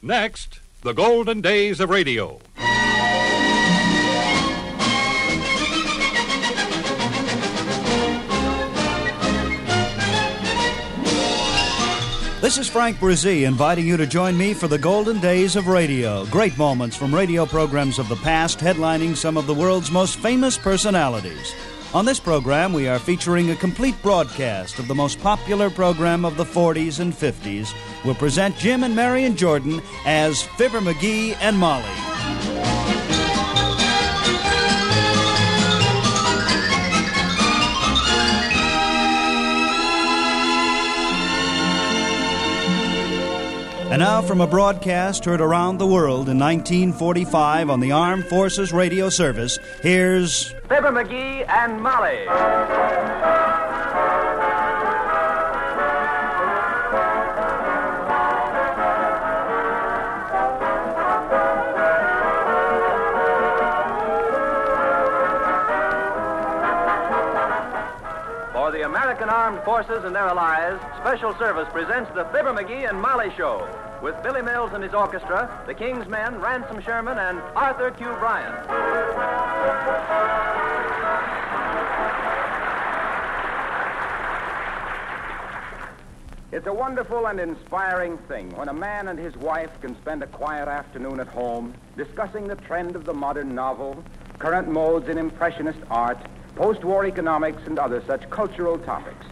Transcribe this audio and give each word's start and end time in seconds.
Next, 0.00 0.60
the 0.82 0.92
golden 0.92 1.40
days 1.40 1.80
of 1.80 1.90
radio. 1.90 2.38
This 12.40 12.58
is 12.58 12.68
Frank 12.68 12.98
Bresee 12.98 13.44
inviting 13.44 13.88
you 13.88 13.96
to 13.96 14.06
join 14.06 14.38
me 14.38 14.54
for 14.54 14.68
the 14.68 14.78
golden 14.78 15.18
days 15.18 15.56
of 15.56 15.66
radio. 15.66 16.24
Great 16.26 16.56
moments 16.56 16.94
from 16.94 17.12
radio 17.12 17.44
programs 17.44 17.98
of 17.98 18.08
the 18.08 18.14
past, 18.16 18.60
headlining 18.60 19.16
some 19.16 19.36
of 19.36 19.48
the 19.48 19.54
world's 19.54 19.90
most 19.90 20.20
famous 20.20 20.56
personalities. 20.56 21.52
On 21.94 22.04
this 22.04 22.20
program, 22.20 22.74
we 22.74 22.86
are 22.86 22.98
featuring 22.98 23.50
a 23.50 23.56
complete 23.56 24.00
broadcast 24.02 24.78
of 24.78 24.88
the 24.88 24.94
most 24.94 25.18
popular 25.20 25.70
program 25.70 26.26
of 26.26 26.36
the 26.36 26.44
40s 26.44 27.00
and 27.00 27.14
50s. 27.14 27.74
We'll 28.04 28.14
present 28.14 28.58
Jim 28.58 28.84
and 28.84 28.94
Marian 28.94 29.36
Jordan 29.36 29.80
as 30.04 30.42
Fibber 30.42 30.80
McGee 30.80 31.34
and 31.40 31.56
Molly. 31.56 32.17
And 43.90 44.00
now, 44.00 44.20
from 44.20 44.40
a 44.42 44.46
broadcast 44.46 45.24
heard 45.24 45.40
around 45.40 45.78
the 45.78 45.86
world 45.86 46.28
in 46.28 46.38
1945 46.38 47.70
on 47.70 47.80
the 47.80 47.90
Armed 47.90 48.26
Forces 48.26 48.70
Radio 48.70 49.08
Service, 49.08 49.58
here's 49.82 50.50
Fibber 50.68 50.92
McGee 50.92 51.48
and 51.48 51.82
Molly. 51.82 52.26
For 68.52 68.70
the 68.70 68.82
American 68.84 69.28
Armed 69.28 69.64
Forces 69.64 70.04
and 70.04 70.14
their 70.14 70.28
allies, 70.28 70.78
Special 71.00 71.34
Service 71.36 71.68
presents 71.72 72.10
the 72.14 72.26
Fibber 72.26 72.52
McGee 72.52 72.88
and 72.88 73.00
Molly 73.00 73.32
Show 73.34 73.66
with 74.02 74.22
Billy 74.22 74.42
Mills 74.42 74.70
and 74.72 74.82
his 74.82 74.94
orchestra, 74.94 75.62
the 75.66 75.74
King's 75.74 76.06
Men, 76.08 76.40
Ransom 76.40 76.80
Sherman, 76.82 77.18
and 77.18 77.40
Arthur 77.54 77.90
Q. 77.90 78.06
Bryan. 78.18 78.54
It's 86.50 86.66
a 86.66 86.72
wonderful 86.72 87.26
and 87.26 87.38
inspiring 87.38 88.16
thing 88.26 88.56
when 88.56 88.68
a 88.68 88.72
man 88.72 89.08
and 89.08 89.18
his 89.18 89.36
wife 89.36 89.70
can 89.80 89.94
spend 90.00 90.22
a 90.22 90.26
quiet 90.26 90.66
afternoon 90.66 91.20
at 91.20 91.28
home 91.28 91.74
discussing 91.96 92.48
the 92.48 92.56
trend 92.56 92.96
of 92.96 93.04
the 93.04 93.12
modern 93.14 93.54
novel, 93.54 94.02
current 94.38 94.68
modes 94.68 95.08
in 95.08 95.18
Impressionist 95.18 95.78
art, 95.90 96.18
post 96.56 96.84
war 96.84 97.06
economics, 97.06 97.62
and 97.66 97.78
other 97.78 98.02
such 98.06 98.28
cultural 98.30 98.78
topics. 98.78 99.26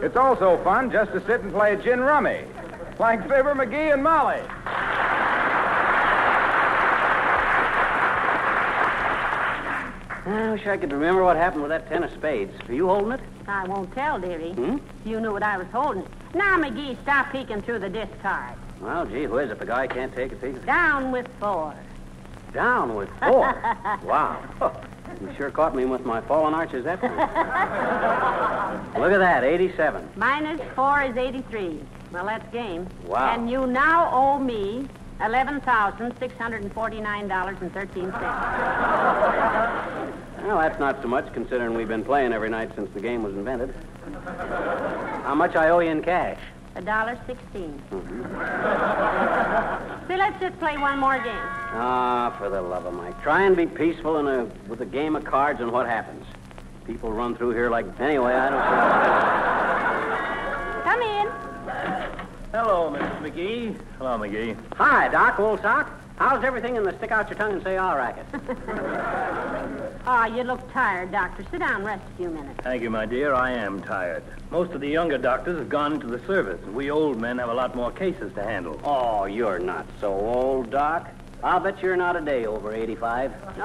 It's 0.00 0.16
also 0.16 0.62
fun 0.64 0.90
just 0.90 1.12
to 1.12 1.20
sit 1.26 1.40
and 1.40 1.52
play 1.52 1.76
gin 1.76 2.00
rummy, 2.00 2.44
like 2.98 3.22
Fibber, 3.28 3.54
McGee, 3.54 3.92
and 3.92 4.02
Molly. 4.02 4.40
I 10.26 10.50
wish 10.52 10.66
I 10.66 10.76
could 10.78 10.90
remember 10.92 11.22
what 11.22 11.36
happened 11.36 11.62
with 11.62 11.70
that 11.70 11.86
ten 11.88 12.02
of 12.02 12.10
spades. 12.12 12.52
Are 12.68 12.72
you 12.72 12.86
holding 12.88 13.12
it? 13.12 13.20
I 13.46 13.66
won't 13.66 13.92
tell, 13.94 14.18
dearie. 14.18 14.52
Hmm? 14.52 14.78
You 15.04 15.20
knew 15.20 15.32
what 15.32 15.42
I 15.42 15.58
was 15.58 15.66
holding. 15.70 16.06
Now, 16.34 16.56
McGee, 16.56 16.96
stop 17.02 17.30
peeking 17.30 17.60
through 17.60 17.80
the 17.80 17.90
discard. 17.90 18.54
Well, 18.80 19.04
gee 19.04 19.26
whiz, 19.26 19.50
if 19.50 19.60
a 19.60 19.66
guy 19.66 19.86
can't 19.86 20.14
take 20.14 20.32
a 20.32 20.36
peek. 20.36 20.64
Down 20.64 21.12
with 21.12 21.28
four. 21.38 21.74
Down 22.54 22.94
with 22.94 23.10
four. 23.20 23.52
wow. 24.04 24.40
You 25.20 25.32
sure 25.36 25.50
caught 25.50 25.76
me 25.76 25.84
with 25.84 26.04
my 26.04 26.20
fallen 26.22 26.54
arches 26.54 26.82
that 26.84 27.00
time. 27.00 27.12
Look 29.00 29.12
at 29.12 29.18
that, 29.18 29.44
87. 29.44 30.08
Minus 30.16 30.60
four 30.74 31.02
is 31.02 31.16
83. 31.16 31.80
Well, 32.14 32.24
that's 32.26 32.50
game. 32.52 32.86
Wow. 33.06 33.34
And 33.34 33.50
you 33.50 33.66
now 33.66 34.08
owe 34.12 34.38
me 34.38 34.88
$11,649.13. 35.18 38.12
Well, 40.46 40.58
that's 40.58 40.78
not 40.78 41.02
so 41.02 41.08
much 41.08 41.32
considering 41.32 41.74
we've 41.74 41.88
been 41.88 42.04
playing 42.04 42.32
every 42.32 42.50
night 42.50 42.70
since 42.76 42.88
the 42.94 43.00
game 43.00 43.24
was 43.24 43.34
invented. 43.34 43.74
How 45.24 45.34
much 45.34 45.56
I 45.56 45.70
owe 45.70 45.80
you 45.80 45.90
in 45.90 46.02
cash? 46.02 46.38
A 46.76 46.82
dollar 46.82 47.18
16 47.26 47.82
See, 50.06 50.16
let's 50.16 50.38
just 50.40 50.56
play 50.60 50.76
one 50.76 51.00
more 51.00 51.18
game. 51.18 51.34
Ah, 51.72 52.32
for 52.38 52.48
the 52.48 52.62
love 52.62 52.86
of 52.86 52.94
Mike. 52.94 53.20
Try 53.22 53.42
and 53.42 53.56
be 53.56 53.66
peaceful 53.66 54.18
in 54.18 54.28
a, 54.28 54.44
with 54.68 54.82
a 54.82 54.86
game 54.86 55.16
of 55.16 55.24
cards 55.24 55.60
and 55.60 55.72
what 55.72 55.86
happens. 55.86 56.24
People 56.86 57.10
run 57.12 57.34
through 57.34 57.54
here 57.54 57.70
like. 57.70 57.86
Anyway, 57.98 58.34
I 58.34 58.50
don't 58.50 58.62
Come 60.84 61.02
in. 61.02 61.43
Hello, 62.54 62.88
Mrs. 62.88 63.20
McGee. 63.20 63.76
Hello, 63.98 64.16
McGee. 64.16 64.56
Hi, 64.76 65.08
Doc, 65.08 65.40
old 65.40 65.60
sock. 65.60 65.90
How's 66.14 66.44
everything 66.44 66.76
in 66.76 66.84
the 66.84 66.96
stick 66.98 67.10
out 67.10 67.28
your 67.28 67.36
tongue 67.36 67.54
and 67.54 67.62
say 67.64 67.78
all 67.78 67.96
racket? 67.96 68.26
Oh, 68.32 69.92
ah, 70.06 70.26
you 70.26 70.44
look 70.44 70.72
tired, 70.72 71.10
Doctor. 71.10 71.44
Sit 71.50 71.58
down, 71.58 71.82
rest 71.82 72.04
a 72.14 72.16
few 72.16 72.30
minutes. 72.30 72.60
Thank 72.62 72.84
you, 72.84 72.90
my 72.90 73.06
dear. 73.06 73.34
I 73.34 73.50
am 73.50 73.82
tired. 73.82 74.22
Most 74.52 74.70
of 74.70 74.80
the 74.80 74.88
younger 74.88 75.18
doctors 75.18 75.58
have 75.58 75.68
gone 75.68 75.94
into 75.94 76.06
the 76.06 76.24
service, 76.28 76.62
and 76.62 76.76
we 76.76 76.92
old 76.92 77.20
men 77.20 77.38
have 77.38 77.48
a 77.48 77.54
lot 77.54 77.74
more 77.74 77.90
cases 77.90 78.32
to 78.34 78.44
handle. 78.44 78.80
Oh, 78.84 79.24
you're 79.24 79.58
not 79.58 79.84
so 80.00 80.12
old, 80.12 80.70
Doc. 80.70 81.10
I'll 81.44 81.60
bet 81.60 81.82
you're 81.82 81.94
not 81.94 82.16
a 82.16 82.22
day 82.22 82.46
over 82.46 82.74
85. 82.74 83.32
Oh, 83.44 83.60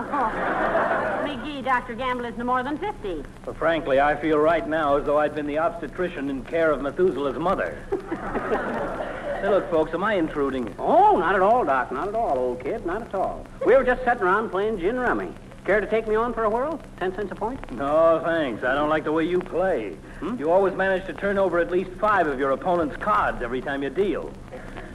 McGee, 1.23 1.63
Dr. 1.63 1.95
Gamble 1.95 2.25
is 2.25 2.37
no 2.37 2.43
more 2.43 2.61
than 2.61 2.77
50. 2.77 3.23
But 3.45 3.55
frankly, 3.55 4.01
I 4.01 4.17
feel 4.17 4.37
right 4.37 4.67
now 4.67 4.97
as 4.97 5.05
though 5.05 5.17
I'd 5.17 5.33
been 5.33 5.47
the 5.47 5.59
obstetrician 5.59 6.29
in 6.29 6.43
care 6.43 6.71
of 6.71 6.81
Methuselah's 6.81 7.39
mother. 7.39 7.81
Say, 9.41 9.47
look, 9.47 9.71
folks, 9.71 9.93
am 9.93 10.03
I 10.03 10.15
intruding? 10.15 10.75
Oh, 10.77 11.15
not 11.17 11.35
at 11.35 11.41
all, 11.41 11.63
Doc. 11.63 11.93
Not 11.93 12.09
at 12.09 12.15
all, 12.15 12.37
old 12.37 12.61
kid. 12.61 12.85
Not 12.85 13.01
at 13.01 13.15
all. 13.15 13.47
We 13.65 13.73
were 13.77 13.85
just 13.85 14.03
sitting 14.03 14.23
around 14.23 14.49
playing 14.49 14.79
gin 14.79 14.99
rummy. 14.99 15.31
Care 15.63 15.79
to 15.79 15.87
take 15.87 16.05
me 16.05 16.15
on 16.15 16.33
for 16.33 16.43
a 16.43 16.49
whirl? 16.49 16.81
Ten 16.99 17.15
cents 17.15 17.31
a 17.31 17.35
point? 17.35 17.71
No, 17.71 18.21
thanks. 18.25 18.61
I 18.65 18.75
don't 18.75 18.89
like 18.89 19.05
the 19.05 19.13
way 19.13 19.23
you 19.23 19.39
play. 19.39 19.91
Hmm? 20.19 20.37
You 20.37 20.51
always 20.51 20.73
manage 20.73 21.05
to 21.05 21.13
turn 21.13 21.37
over 21.37 21.59
at 21.59 21.71
least 21.71 21.91
five 21.91 22.27
of 22.27 22.39
your 22.39 22.51
opponent's 22.51 22.97
cards 22.97 23.41
every 23.41 23.61
time 23.61 23.83
you 23.83 23.89
deal. 23.89 24.33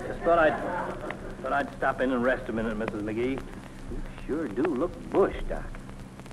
Just 0.07 0.21
thought 0.21 0.39
I'd 0.39 0.84
thought 1.45 1.53
I'd 1.53 1.77
stop 1.77 2.01
in 2.01 2.11
and 2.11 2.25
rest 2.25 2.49
a 2.49 2.55
minute, 2.55 2.75
Mrs. 2.79 3.03
McGee. 3.03 3.33
You 3.33 4.03
sure 4.27 4.49
do 4.49 4.63
look 4.63 5.11
bush, 5.11 5.37
Doc. 5.47 5.63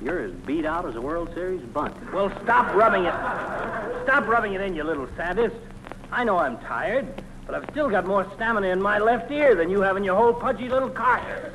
You're 0.02 0.22
as 0.22 0.32
beat 0.32 0.66
out 0.66 0.86
as 0.86 0.96
a 0.96 1.02
World 1.02 1.32
Series 1.34 1.62
bunt. 1.74 1.94
Well, 2.14 2.32
stop 2.44 2.74
rubbing 2.74 3.04
it. 3.04 3.14
Stop 4.06 4.26
rubbing 4.28 4.54
it 4.54 4.62
in, 4.62 4.74
you 4.74 4.86
little 4.86 5.10
sadist. 5.18 5.58
I 6.14 6.24
know 6.24 6.38
I'm 6.38 6.58
tired, 6.60 7.06
but 7.46 7.56
I've 7.56 7.70
still 7.72 7.90
got 7.90 8.08
more 8.08 8.26
stamina 8.36 8.68
in 8.68 8.82
my 8.82 9.00
left 9.00 9.30
ear 9.32 9.54
than 9.54 9.70
you 9.70 9.82
have 9.82 9.98
in 9.98 10.06
your 10.06 10.16
whole 10.16 10.34
pudgy 10.34 10.70
little 10.70 10.90
carcass. 10.90 11.52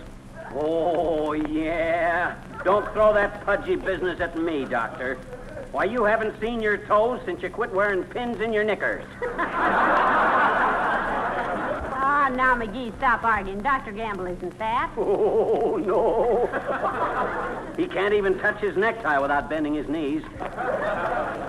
Oh, 0.55 1.33
yeah. 1.33 2.37
Don't 2.63 2.85
throw 2.93 3.15
that 3.15 3.43
pudgy 3.47 3.77
business 3.77 4.21
at 4.21 4.37
me, 4.37 4.67
Doctor. 4.67 5.15
Why, 5.73 5.85
you 5.85 6.05
haven't 6.05 6.39
seen 6.43 6.61
your 6.61 6.77
toes 6.77 7.23
since 7.25 7.43
you 7.43 7.49
quit 7.49 7.73
wearing 7.73 8.05
pins 8.05 8.39
in 8.43 8.53
your 8.53 8.65
knickers. 8.65 9.07
Ah, 12.27 12.31
now, 12.31 12.57
McGee, 12.57 12.93
stop 12.99 13.23
arguing. 13.23 13.61
Dr. 13.61 13.93
Gamble 13.93 14.27
isn't 14.27 14.53
fat. 14.55 14.91
Oh, 14.99 15.77
no. 15.77 16.49
he 17.77 17.87
can't 17.87 18.13
even 18.15 18.37
touch 18.41 18.61
his 18.61 18.77
necktie 18.77 19.19
without 19.21 19.49
bending 19.49 19.75
his 19.75 19.87
knees. 19.89 20.23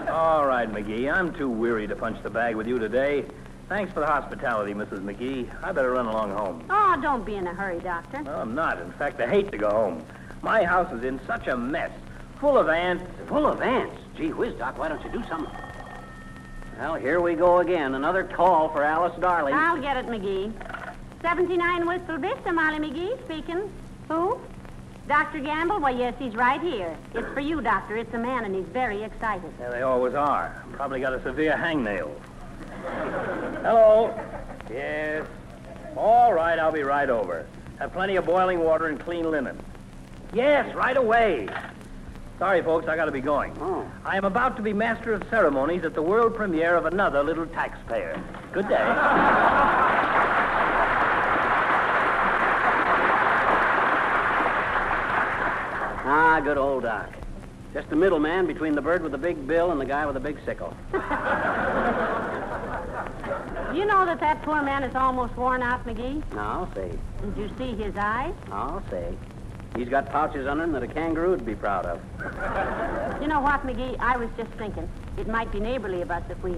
All 0.09 0.45
right, 0.45 0.69
McGee. 0.71 1.11
I'm 1.11 1.33
too 1.33 1.49
weary 1.49 1.87
to 1.87 1.95
punch 1.95 2.21
the 2.21 2.29
bag 2.29 2.55
with 2.55 2.67
you 2.67 2.77
today. 2.77 3.25
Thanks 3.69 3.91
for 3.91 4.01
the 4.01 4.05
hospitality, 4.05 4.75
Mrs. 4.75 4.99
McGee. 4.99 5.49
I 5.63 5.71
better 5.71 5.91
run 5.93 6.05
along 6.05 6.31
home. 6.31 6.63
Oh, 6.69 6.95
don't 7.01 7.25
be 7.25 7.35
in 7.35 7.47
a 7.47 7.53
hurry, 7.55 7.79
Doctor. 7.79 8.21
No, 8.21 8.35
I'm 8.35 8.53
not. 8.53 8.79
In 8.79 8.91
fact, 8.93 9.19
I 9.19 9.27
hate 9.27 9.51
to 9.53 9.57
go 9.57 9.71
home. 9.71 10.05
My 10.43 10.63
house 10.63 10.93
is 10.93 11.03
in 11.03 11.19
such 11.25 11.47
a 11.47 11.57
mess, 11.57 11.91
full 12.39 12.55
of 12.55 12.69
ants. 12.69 13.03
Full 13.27 13.47
of 13.47 13.61
ants. 13.63 13.97
Gee 14.15 14.31
whiz, 14.31 14.53
Doc, 14.53 14.77
why 14.77 14.89
don't 14.89 15.03
you 15.03 15.09
do 15.09 15.23
something? 15.27 15.53
Well, 16.79 16.93
here 16.93 17.19
we 17.19 17.33
go 17.33 17.57
again. 17.57 17.95
Another 17.95 18.23
call 18.23 18.69
for 18.69 18.83
Alice 18.83 19.17
Darling. 19.19 19.55
I'll 19.55 19.81
get 19.81 19.97
it, 19.97 20.05
McGee. 20.05 20.53
79 21.21 21.87
Wistful 21.87 22.17
Vista, 22.19 22.53
Molly 22.53 22.77
McGee 22.77 23.23
speaking. 23.25 23.71
Who? 24.07 24.39
Dr. 25.07 25.39
Gamble? 25.39 25.79
Well, 25.79 25.97
yes, 25.97 26.13
he's 26.19 26.35
right 26.35 26.61
here. 26.61 26.95
It's 27.13 27.27
for 27.33 27.39
you, 27.39 27.61
Doctor. 27.61 27.97
It's 27.97 28.13
a 28.13 28.17
man, 28.17 28.45
and 28.45 28.53
he's 28.53 28.65
very 28.65 29.03
excited. 29.03 29.51
Yeah, 29.59 29.69
they 29.69 29.81
always 29.81 30.13
are. 30.13 30.63
Probably 30.73 30.99
got 30.99 31.13
a 31.13 31.23
severe 31.23 31.53
hangnail. 31.53 32.11
Hello. 33.63 34.13
Yes. 34.69 35.25
All 35.95 36.33
right, 36.33 36.59
I'll 36.59 36.71
be 36.71 36.83
right 36.83 37.09
over. 37.09 37.47
Have 37.79 37.93
plenty 37.93 38.17
of 38.17 38.25
boiling 38.25 38.59
water 38.59 38.87
and 38.87 38.99
clean 38.99 39.29
linen. 39.31 39.59
Yes, 40.33 40.73
right 40.75 40.97
away. 40.97 41.47
Sorry, 42.37 42.61
folks, 42.61 42.87
I 42.87 42.95
got 42.95 43.05
to 43.05 43.11
be 43.11 43.21
going. 43.21 43.57
Oh. 43.59 43.89
I 44.05 44.17
am 44.17 44.25
about 44.25 44.57
to 44.57 44.61
be 44.61 44.73
master 44.73 45.13
of 45.13 45.23
ceremonies 45.29 45.83
at 45.83 45.95
the 45.95 46.01
world 46.01 46.35
premiere 46.35 46.75
of 46.75 46.85
another 46.85 47.23
little 47.23 47.47
taxpayer. 47.47 48.21
Good 48.51 48.67
day. 48.67 48.75
Ah, 56.37 56.39
good 56.39 56.59
old 56.59 56.83
Doc. 56.83 57.09
Just 57.73 57.89
the 57.89 57.95
middleman 57.95 58.45
between 58.45 58.73
the 58.73 58.81
bird 58.81 59.01
with 59.01 59.11
the 59.11 59.17
big 59.17 59.47
bill 59.47 59.71
and 59.71 59.81
the 59.81 59.85
guy 59.85 60.05
with 60.05 60.13
the 60.13 60.19
big 60.19 60.37
sickle. 60.45 60.71
You 63.73 63.85
know 63.85 64.05
that 64.05 64.19
that 64.21 64.41
poor 64.43 64.61
man 64.63 64.83
is 64.83 64.95
almost 64.95 65.35
worn 65.35 65.61
out, 65.61 65.85
McGee? 65.85 66.23
I'll 66.35 66.73
say. 66.73 66.91
Did 67.21 67.37
you 67.37 67.49
see 67.57 67.75
his 67.75 67.95
eyes? 67.95 68.33
I'll 68.51 68.81
say. 68.89 69.15
He's 69.75 69.89
got 69.89 70.09
pouches 70.09 70.47
under 70.47 70.63
him 70.63 70.71
that 70.71 70.81
a 70.83 70.87
kangaroo 70.87 71.31
would 71.31 71.45
be 71.45 71.53
proud 71.53 71.85
of. 71.85 72.01
You 73.21 73.27
know 73.27 73.41
what, 73.41 73.61
McGee? 73.67 73.95
I 73.99 74.17
was 74.17 74.29
just 74.37 74.49
thinking. 74.51 74.89
It 75.17 75.27
might 75.27 75.51
be 75.51 75.59
neighborly 75.59 76.01
of 76.01 76.09
us 76.09 76.23
if 76.29 76.41
we. 76.41 76.55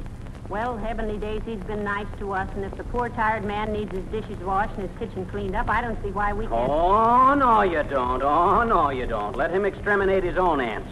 Well, 0.49 0.77
heavenly 0.77 1.17
days, 1.19 1.43
he's 1.45 1.59
been 1.59 1.83
nice 1.83 2.07
to 2.17 2.33
us, 2.33 2.49
and 2.55 2.65
if 2.65 2.75
the 2.75 2.83
poor 2.85 3.09
tired 3.09 3.45
man 3.45 3.71
needs 3.71 3.91
his 3.91 4.03
dishes 4.05 4.39
washed 4.39 4.75
and 4.79 4.89
his 4.89 4.97
kitchen 4.97 5.27
cleaned 5.27 5.55
up, 5.55 5.69
I 5.69 5.79
don't 5.79 6.01
see 6.01 6.09
why 6.09 6.33
we 6.33 6.47
can't. 6.47 6.71
Oh, 6.71 7.35
no, 7.35 7.61
you 7.61 7.83
don't. 7.83 8.23
Oh, 8.23 8.63
no, 8.63 8.89
you 8.89 9.05
don't. 9.05 9.35
Let 9.35 9.51
him 9.51 9.63
exterminate 9.63 10.23
his 10.23 10.37
own 10.37 10.59
ants. 10.59 10.89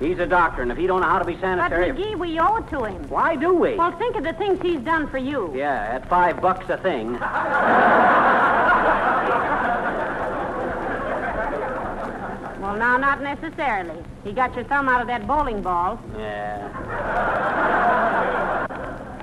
He's 0.00 0.18
a 0.18 0.26
doctor, 0.26 0.62
and 0.62 0.72
if 0.72 0.78
he 0.78 0.86
don't 0.86 1.02
know 1.02 1.08
how 1.08 1.18
to 1.18 1.26
be 1.26 1.38
sanitary... 1.40 1.92
But. 1.92 2.00
McGee, 2.00 2.18
we 2.18 2.38
owe 2.38 2.56
it 2.56 2.70
to 2.70 2.84
him. 2.84 3.06
Why 3.10 3.36
do 3.36 3.52
we? 3.52 3.74
Well, 3.74 3.92
think 3.98 4.16
of 4.16 4.24
the 4.24 4.32
things 4.32 4.58
he's 4.62 4.80
done 4.80 5.08
for 5.08 5.18
you. 5.18 5.52
Yeah, 5.54 5.90
at 5.92 6.08
five 6.08 6.40
bucks 6.40 6.70
a 6.70 6.78
thing. 6.78 7.18
Well, 12.60 12.78
now, 12.78 12.98
not 12.98 13.20
necessarily. 13.20 14.04
He 14.22 14.32
got 14.32 14.54
your 14.54 14.64
thumb 14.64 14.88
out 14.88 15.00
of 15.00 15.08
that 15.08 15.26
bowling 15.26 15.60
ball, 15.60 15.98
Yeah. 16.16 16.68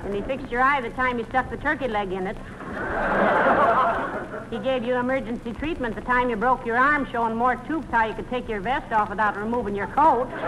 And 0.08 0.16
he 0.16 0.22
fixed 0.22 0.50
your 0.50 0.62
eye 0.62 0.80
the 0.80 0.88
time 0.90 1.18
you 1.18 1.26
stuck 1.28 1.50
the 1.50 1.58
turkey 1.58 1.86
leg 1.86 2.12
in 2.12 2.26
it. 2.26 2.36
He 4.50 4.58
gave 4.60 4.82
you 4.82 4.94
emergency 4.94 5.52
treatment 5.52 5.94
the 5.94 6.00
time 6.00 6.30
you 6.30 6.36
broke 6.36 6.64
your 6.64 6.78
arm, 6.78 7.06
showing 7.12 7.36
more 7.36 7.56
tubes 7.68 7.86
how 7.90 8.06
you 8.06 8.14
could 8.14 8.30
take 8.30 8.48
your 8.48 8.60
vest 8.62 8.90
off 8.94 9.10
without 9.10 9.36
removing 9.36 9.74
your 9.76 9.88
coat. 9.88 10.26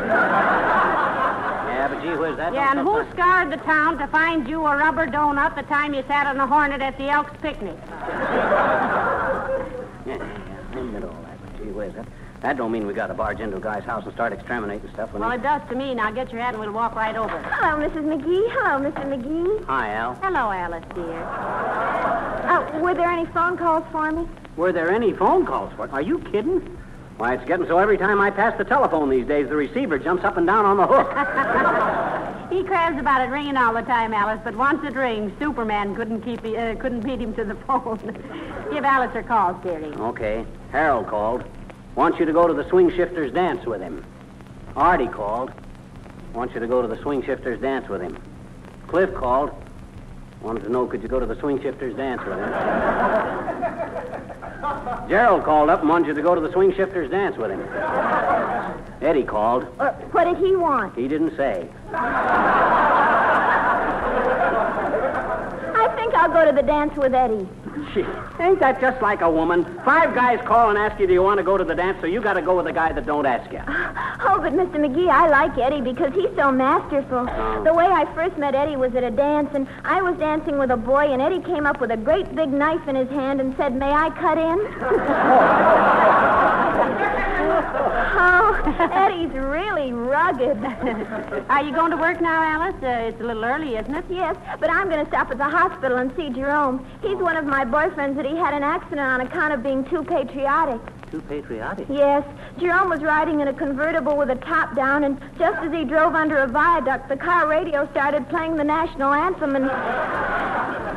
Yeah, 1.71 1.87
but 1.89 2.03
gee 2.03 2.15
whiz, 2.17 2.37
that 2.37 2.53
Yeah, 2.55 2.71
and 2.73 2.81
who 2.81 2.87
sometimes- 2.97 3.13
scoured 3.13 3.51
the 3.53 3.57
town 3.59 3.97
to 3.99 4.07
find 4.09 4.49
you 4.49 4.67
a 4.67 4.77
rubber 4.77 5.07
donut 5.07 5.55
the 5.55 5.63
time 5.63 5.93
you 5.95 6.03
sat 6.09 6.27
on 6.27 6.39
a 6.41 6.47
hornet 6.47 6.81
at 6.83 6.97
the 6.99 7.09
Elks 7.11 7.33
picnic? 7.43 7.77
Yeah, 10.07 10.17
yeah, 10.17 10.17
yeah. 10.17 10.79
In 10.81 10.87
the 10.87 10.93
middle 10.93 11.11
of 11.11 11.23
that. 11.27 11.39
But 11.41 11.49
gee 11.63 11.71
whiz, 11.71 11.93
that, 11.95 12.07
that 12.43 12.57
don't 12.57 12.73
mean 12.73 12.87
we 12.87 12.95
got 12.95 13.09
to 13.09 13.15
barge 13.15 13.41
into 13.41 13.57
a 13.57 13.61
guy's 13.61 13.85
house 13.85 14.05
and 14.05 14.13
start 14.15 14.33
exterminating 14.33 14.89
stuff 14.93 15.13
when 15.13 15.21
Well, 15.21 15.31
he... 15.31 15.37
it 15.37 15.43
does 15.43 15.63
to 15.69 15.75
me. 15.75 15.95
Now 15.95 16.11
get 16.11 16.33
your 16.33 16.41
hat 16.41 16.55
and 16.55 16.61
we'll 16.63 16.73
walk 16.73 16.95
right 16.95 17.17
over. 17.17 17.39
Hello, 17.43 17.87
Mrs. 17.87 18.05
McGee. 18.05 18.51
Hello, 18.53 18.91
Mr. 18.91 19.05
McGee. 19.07 19.65
Hi, 19.67 19.93
Al. 19.95 20.15
Hello, 20.17 20.51
Alice, 20.51 20.85
dear. 20.95 21.23
Uh, 21.23 22.81
were 22.81 22.95
there 22.95 23.11
any 23.11 23.27
phone 23.27 23.57
calls 23.57 23.85
for 23.93 24.11
me? 24.11 24.27
Were 24.57 24.73
there 24.73 24.91
any 24.91 25.13
phone 25.13 25.47
calls 25.47 25.73
for 25.77 25.85
it? 25.87 25.93
Are 25.93 26.03
you 26.03 26.19
kidding? 26.19 26.77
Why, 27.19 27.35
it's 27.35 27.45
getting 27.45 27.67
so 27.67 27.77
every 27.79 27.99
time 27.99 28.19
I 28.21 28.31
pass 28.31 28.57
the 28.57 28.65
telephone 28.65 29.11
these 29.11 29.27
days, 29.27 29.49
the 29.49 29.57
receiver 29.57 29.99
jumps 29.99 30.25
up 30.25 30.39
and 30.39 30.47
down 30.47 30.65
on 30.65 30.79
the 30.79 30.87
hook. 30.87 31.07
He 32.51 32.65
craves 32.65 32.99
about 32.99 33.21
it 33.23 33.31
ringing 33.31 33.57
all 33.57 33.73
the 33.73 33.83
time, 33.83 34.13
Alice, 34.13 34.41
but 34.43 34.57
once 34.57 34.83
it 34.85 34.95
rings, 34.95 35.33
Superman 35.39 35.95
couldn't 35.95 36.23
keep 36.23 36.41
uh, 36.45 36.75
couldn't 36.77 37.01
beat 37.03 37.21
him 37.21 37.33
to 37.35 37.45
the 37.45 37.55
phone. 37.67 37.99
Give 38.73 38.85
Alice 38.85 39.13
her 39.13 39.23
calls, 39.23 39.63
dearie. 39.63 39.95
okay. 39.95 40.45
Harold 40.73 41.07
called. 41.07 41.45
Wants 41.95 42.19
you 42.19 42.25
to 42.27 42.33
go 42.33 42.47
to 42.49 42.55
the 42.55 42.69
swing 42.69 42.91
shifters 42.91 43.33
dance 43.33 43.65
with 43.67 43.81
him. 43.81 44.05
Artie 44.77 45.07
called. 45.09 45.53
Wants 46.35 46.55
you 46.55 46.61
to 46.61 46.67
go 46.67 46.83
to 46.83 46.89
the 46.89 47.01
swing 47.03 47.23
shifters 47.25 47.61
dance 47.61 47.89
with 47.89 48.01
him. 48.01 48.17
Cliff 48.89 49.13
called. 49.15 49.51
Wanted 50.41 50.65
to 50.65 50.71
know 50.71 50.87
could 50.87 51.03
you 51.03 51.09
go 51.09 51.21
to 51.21 51.27
the 51.27 51.39
swing 51.41 51.61
shifters 51.61 51.95
dance 51.97 52.23
with 52.25 52.39
him. 52.39 52.51
Gerald 55.09 55.45
called 55.45 55.71
up 55.71 55.81
and 55.81 55.89
wanted 55.89 56.09
you 56.09 56.15
to 56.15 56.23
go 56.23 56.35
to 56.35 56.41
the 56.41 56.53
swing 56.53 56.73
shifters 56.75 57.11
dance 57.11 57.37
with 57.37 57.51
him. 57.51 57.61
Eddie 59.11 59.25
called. 59.25 59.67
Uh, 59.81 59.91
what 60.13 60.23
did 60.23 60.37
he 60.37 60.55
want? 60.55 60.95
He 60.95 61.09
didn't 61.09 61.37
say. 61.37 61.69
I 61.93 61.99
think 65.97 66.15
I'll 66.15 66.33
go 66.33 66.45
to 66.45 66.53
the 66.53 66.63
dance 66.63 66.97
with 66.97 67.13
Eddie. 67.13 67.49
Gee, 67.93 68.05
ain't 68.41 68.61
that 68.61 68.81
just 68.81 69.01
like 69.03 69.21
a 69.21 69.31
woman? 69.31 69.65
Five 69.85 70.15
guys 70.15 70.41
call 70.47 70.71
and 70.71 70.79
ask 70.79 70.99
you, 71.01 71.07
do 71.07 71.13
you 71.13 71.23
want 71.23 71.39
to 71.39 71.45
go 71.45 71.57
to 71.57 71.65
the 71.65 71.75
dance, 71.75 71.99
so 72.01 72.07
you 72.07 72.21
got 72.21 72.35
to 72.35 72.43
go 72.43 72.57
with 72.57 72.67
the 72.67 72.73
guy 72.73 72.93
that 72.93 73.07
don't 73.07 73.27
ask 73.27 73.51
you. 73.53 73.61
Oh, 74.23 74.39
but 74.39 74.53
Mr. 74.53 74.77
McGee, 74.77 75.09
I 75.09 75.29
like 75.29 75.57
Eddie 75.59 75.81
because 75.81 76.13
he's 76.13 76.29
so 76.37 76.53
masterful. 76.53 77.27
Oh. 77.29 77.65
The 77.65 77.73
way 77.73 77.87
I 77.87 78.05
first 78.15 78.37
met 78.37 78.55
Eddie 78.55 78.77
was 78.77 78.95
at 78.95 79.03
a 79.03 79.11
dance, 79.11 79.49
and 79.55 79.67
I 79.83 80.03
was 80.03 80.17
dancing 80.19 80.59
with 80.59 80.71
a 80.71 80.77
boy, 80.77 81.11
and 81.11 81.23
Eddie 81.23 81.41
came 81.41 81.67
up 81.67 81.81
with 81.81 81.91
a 81.91 81.97
great 81.97 82.33
big 82.35 82.53
knife 82.53 82.87
in 82.87 82.95
his 82.95 83.09
hand 83.09 83.41
and 83.41 83.57
said, 83.57 83.75
May 83.75 83.91
I 83.91 84.11
cut 84.11 84.39
in? 84.39 84.61
oh, 88.21 88.91
Eddie's 88.93 89.33
really 89.33 89.93
rugged. 89.93 90.63
Are 91.51 91.65
you 91.65 91.75
going 91.75 91.91
to 91.91 91.97
work 91.97 92.21
now, 92.21 92.43
Alice? 92.43 92.77
Uh, 92.83 93.09
it's 93.09 93.21
a 93.21 93.25
little 93.25 93.45
early, 93.45 93.77
isn't 93.77 93.95
it? 93.95 94.05
Yes, 94.09 94.37
but 94.59 94.71
I'm 94.71 94.89
going 94.89 95.05
to 95.05 95.11
stop 95.11 95.31
at 95.31 95.39
the 95.39 95.49
hospital 95.49 95.99
and 95.99 96.13
see 96.17 96.31
Jerome. 96.31 96.87
He's 97.03 97.17
one 97.17 97.37
of 97.37 97.45
my 97.45 97.65
boyfriends 97.65 98.17
that 98.17 98.25
he 98.31 98.37
had 98.37 98.55
an 98.55 98.63
accident 98.63 99.01
on 99.01 99.21
account 99.21 99.53
of 99.53 99.63
being 99.63 99.85
too 99.85 100.05
patriotic. 100.05 100.81
Too 101.11 101.21
patriotic. 101.23 101.89
Yes, 101.91 102.25
Jerome 102.59 102.89
was 102.89 103.01
riding 103.03 103.41
in 103.41 103.49
a 103.49 103.53
convertible 103.53 104.17
with 104.17 104.31
a 104.31 104.37
top 104.37 104.77
down, 104.77 105.03
and 105.03 105.21
just 105.37 105.59
as 105.59 105.73
he 105.73 105.85
drove 105.85 106.15
under 106.15 106.39
a 106.39 106.47
viaduct, 106.47 107.09
the 107.09 107.17
car 107.17 107.49
radio 107.49 107.91
started 107.91 108.29
playing 108.29 108.57
the 108.57 108.63
national 108.63 109.13
anthem, 109.13 109.57
and 109.57 109.67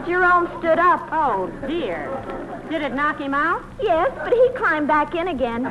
Jerome 0.05 0.47
stood 0.59 0.77
up. 0.77 1.09
Oh, 1.11 1.47
dear. 1.67 2.07
Did 2.69 2.83
it 2.83 2.93
knock 2.93 3.19
him 3.19 3.33
out? 3.33 3.63
Yes, 3.81 4.11
but 4.15 4.31
he 4.31 4.49
climbed 4.55 4.87
back 4.87 5.15
in 5.15 5.27
again. 5.29 5.63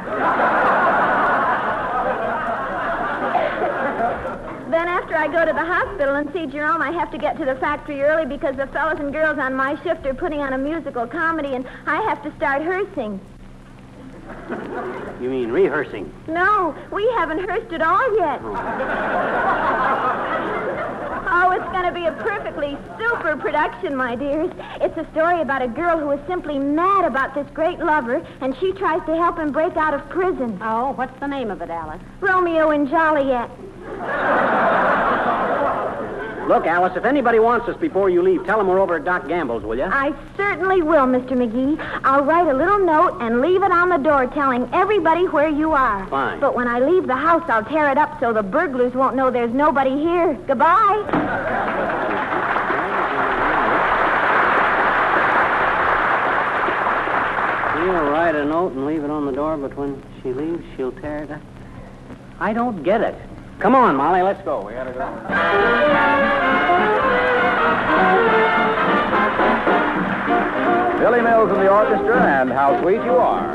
Then 4.72 4.88
after 5.12 5.30
I 5.30 5.32
go 5.32 5.44
to 5.44 5.52
the 5.52 5.64
hospital 5.64 6.14
and 6.14 6.32
see 6.32 6.46
Jerome, 6.46 6.80
I 6.80 6.90
have 6.90 7.10
to 7.10 7.18
get 7.18 7.36
to 7.36 7.44
the 7.44 7.54
factory 7.56 8.02
early 8.02 8.24
because 8.24 8.56
the 8.56 8.66
fellows 8.68 8.98
and 8.98 9.12
girls 9.12 9.38
on 9.38 9.54
my 9.54 9.74
shift 9.82 10.06
are 10.06 10.14
putting 10.14 10.40
on 10.40 10.54
a 10.54 10.58
musical 10.58 11.06
comedy, 11.06 11.54
and 11.54 11.66
I 11.86 12.00
have 12.08 12.22
to 12.22 12.34
start 12.36 12.62
rehearsing. 12.62 13.20
You 15.20 15.28
mean 15.28 15.52
rehearsing? 15.52 16.10
No, 16.28 16.74
we 16.90 17.06
haven't 17.18 17.38
rehearsed 17.38 17.74
at 17.74 17.82
all 17.82 18.16
yet. 18.16 18.40
Oh, 18.42 20.38
Oh, 21.34 21.50
it's 21.52 21.64
going 21.72 21.86
to 21.86 21.92
be 21.92 22.04
a 22.04 22.12
perfectly 22.12 22.76
super 22.98 23.38
production, 23.38 23.96
my 23.96 24.14
dears. 24.14 24.50
It's 24.82 24.98
a 24.98 25.10
story 25.12 25.40
about 25.40 25.62
a 25.62 25.68
girl 25.68 25.98
who 25.98 26.10
is 26.10 26.20
simply 26.26 26.58
mad 26.58 27.06
about 27.06 27.34
this 27.34 27.46
great 27.54 27.78
lover, 27.78 28.22
and 28.42 28.54
she 28.60 28.72
tries 28.72 29.00
to 29.06 29.16
help 29.16 29.38
him 29.38 29.50
break 29.50 29.74
out 29.78 29.94
of 29.94 30.06
prison. 30.10 30.58
Oh, 30.60 30.92
what's 30.92 31.18
the 31.20 31.26
name 31.26 31.50
of 31.50 31.62
it, 31.62 31.70
Alice? 31.70 32.02
Romeo 32.20 32.68
and 32.68 32.86
Joliet. 32.86 33.50
Look, 36.48 36.66
Alice, 36.66 36.96
if 36.96 37.04
anybody 37.04 37.38
wants 37.38 37.68
us 37.68 37.76
before 37.76 38.10
you 38.10 38.20
leave, 38.20 38.44
tell 38.44 38.58
them 38.58 38.66
we're 38.66 38.80
over 38.80 38.96
at 38.96 39.04
Doc 39.04 39.28
Gamble's, 39.28 39.62
will 39.62 39.76
you? 39.76 39.84
I 39.84 40.12
certainly 40.36 40.82
will, 40.82 41.06
Mr. 41.06 41.30
McGee. 41.30 41.78
I'll 42.04 42.24
write 42.24 42.48
a 42.48 42.54
little 42.54 42.80
note 42.80 43.18
and 43.20 43.40
leave 43.40 43.62
it 43.62 43.70
on 43.70 43.88
the 43.88 43.96
door 43.96 44.26
telling 44.26 44.68
everybody 44.72 45.26
where 45.28 45.48
you 45.48 45.72
are. 45.72 46.06
Fine. 46.08 46.40
But 46.40 46.54
when 46.54 46.66
I 46.66 46.80
leave 46.80 47.06
the 47.06 47.16
house, 47.16 47.48
I'll 47.48 47.64
tear 47.64 47.90
it 47.90 47.96
up 47.96 48.18
so 48.18 48.32
the 48.32 48.42
burglars 48.42 48.92
won't 48.92 49.14
know 49.14 49.30
there's 49.30 49.54
nobody 49.54 49.96
here. 49.96 50.34
Goodbye. 50.46 50.98
She'll 57.74 58.10
write 58.10 58.34
a 58.34 58.44
note 58.44 58.72
and 58.72 58.86
leave 58.86 59.04
it 59.04 59.10
on 59.10 59.26
the 59.26 59.32
door, 59.32 59.56
but 59.56 59.76
when 59.76 60.02
she 60.22 60.32
leaves, 60.32 60.62
she'll 60.76 60.92
tear 60.92 61.24
it 61.24 61.30
up. 61.30 61.40
I 62.40 62.52
don't 62.52 62.82
get 62.82 63.00
it. 63.00 63.14
Come 63.62 63.76
on, 63.76 63.94
Molly, 63.94 64.22
let's 64.22 64.42
go. 64.42 64.66
We 64.66 64.72
gotta 64.72 64.90
go. 64.90 65.06
Billy 70.98 71.20
Mills 71.22 71.48
and 71.52 71.60
the 71.60 71.70
orchestra, 71.70 72.40
and 72.40 72.50
how 72.50 72.82
sweet 72.82 73.04
you 73.04 73.12
are. 73.12 73.52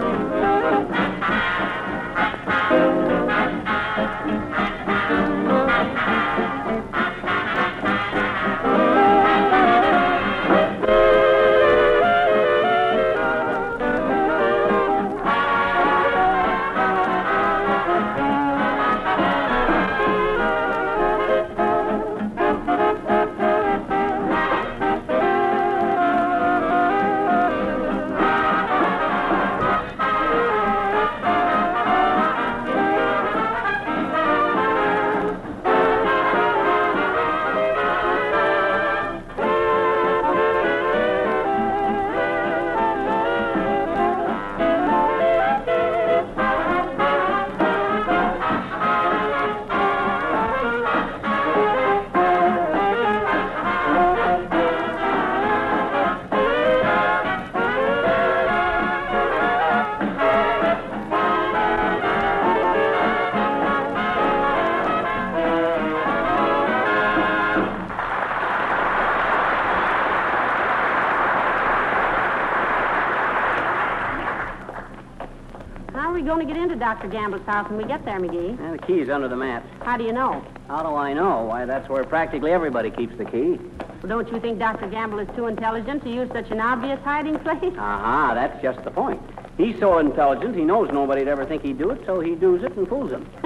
Dr. 76.88 77.10
Gamble's 77.10 77.46
house 77.46 77.70
when 77.70 77.80
we 77.80 77.84
get 77.84 78.06
there, 78.06 78.18
McGee? 78.18 78.58
And 78.62 78.80
the 78.80 78.82
key's 78.82 79.10
under 79.10 79.28
the 79.28 79.36
mat. 79.36 79.62
How 79.82 79.98
do 79.98 80.06
you 80.06 80.14
know? 80.14 80.42
How 80.70 80.84
do 80.84 80.96
I 80.96 81.12
know? 81.12 81.44
Why, 81.44 81.66
that's 81.66 81.90
where 81.90 82.06
practically 82.06 82.54
everybody 82.54 82.92
keeps 82.92 83.14
the 83.18 83.26
key. 83.26 83.60
Well, 84.02 84.08
don't 84.08 84.32
you 84.32 84.40
think 84.40 84.58
Dr. 84.58 84.88
Gamble 84.88 85.20
is 85.20 85.28
too 85.36 85.48
intelligent 85.48 86.04
to 86.04 86.10
use 86.10 86.30
such 86.32 86.50
an 86.50 86.62
obvious 86.62 86.98
hiding 87.04 87.40
place? 87.40 87.58
Aha, 87.78 88.32
that's 88.36 88.62
just 88.62 88.82
the 88.86 88.92
point. 88.92 89.22
He's 89.58 89.78
so 89.80 89.98
intelligent, 89.98 90.56
he 90.56 90.64
knows 90.64 90.90
nobody'd 90.94 91.28
ever 91.28 91.46
think 91.46 91.62
he'd 91.64 91.78
do 91.78 91.90
it, 91.90 92.06
so 92.06 92.22
he 92.22 92.36
does 92.36 92.64
it 92.64 92.72
and 92.78 92.88
fools 92.88 93.12
them. 93.12 93.30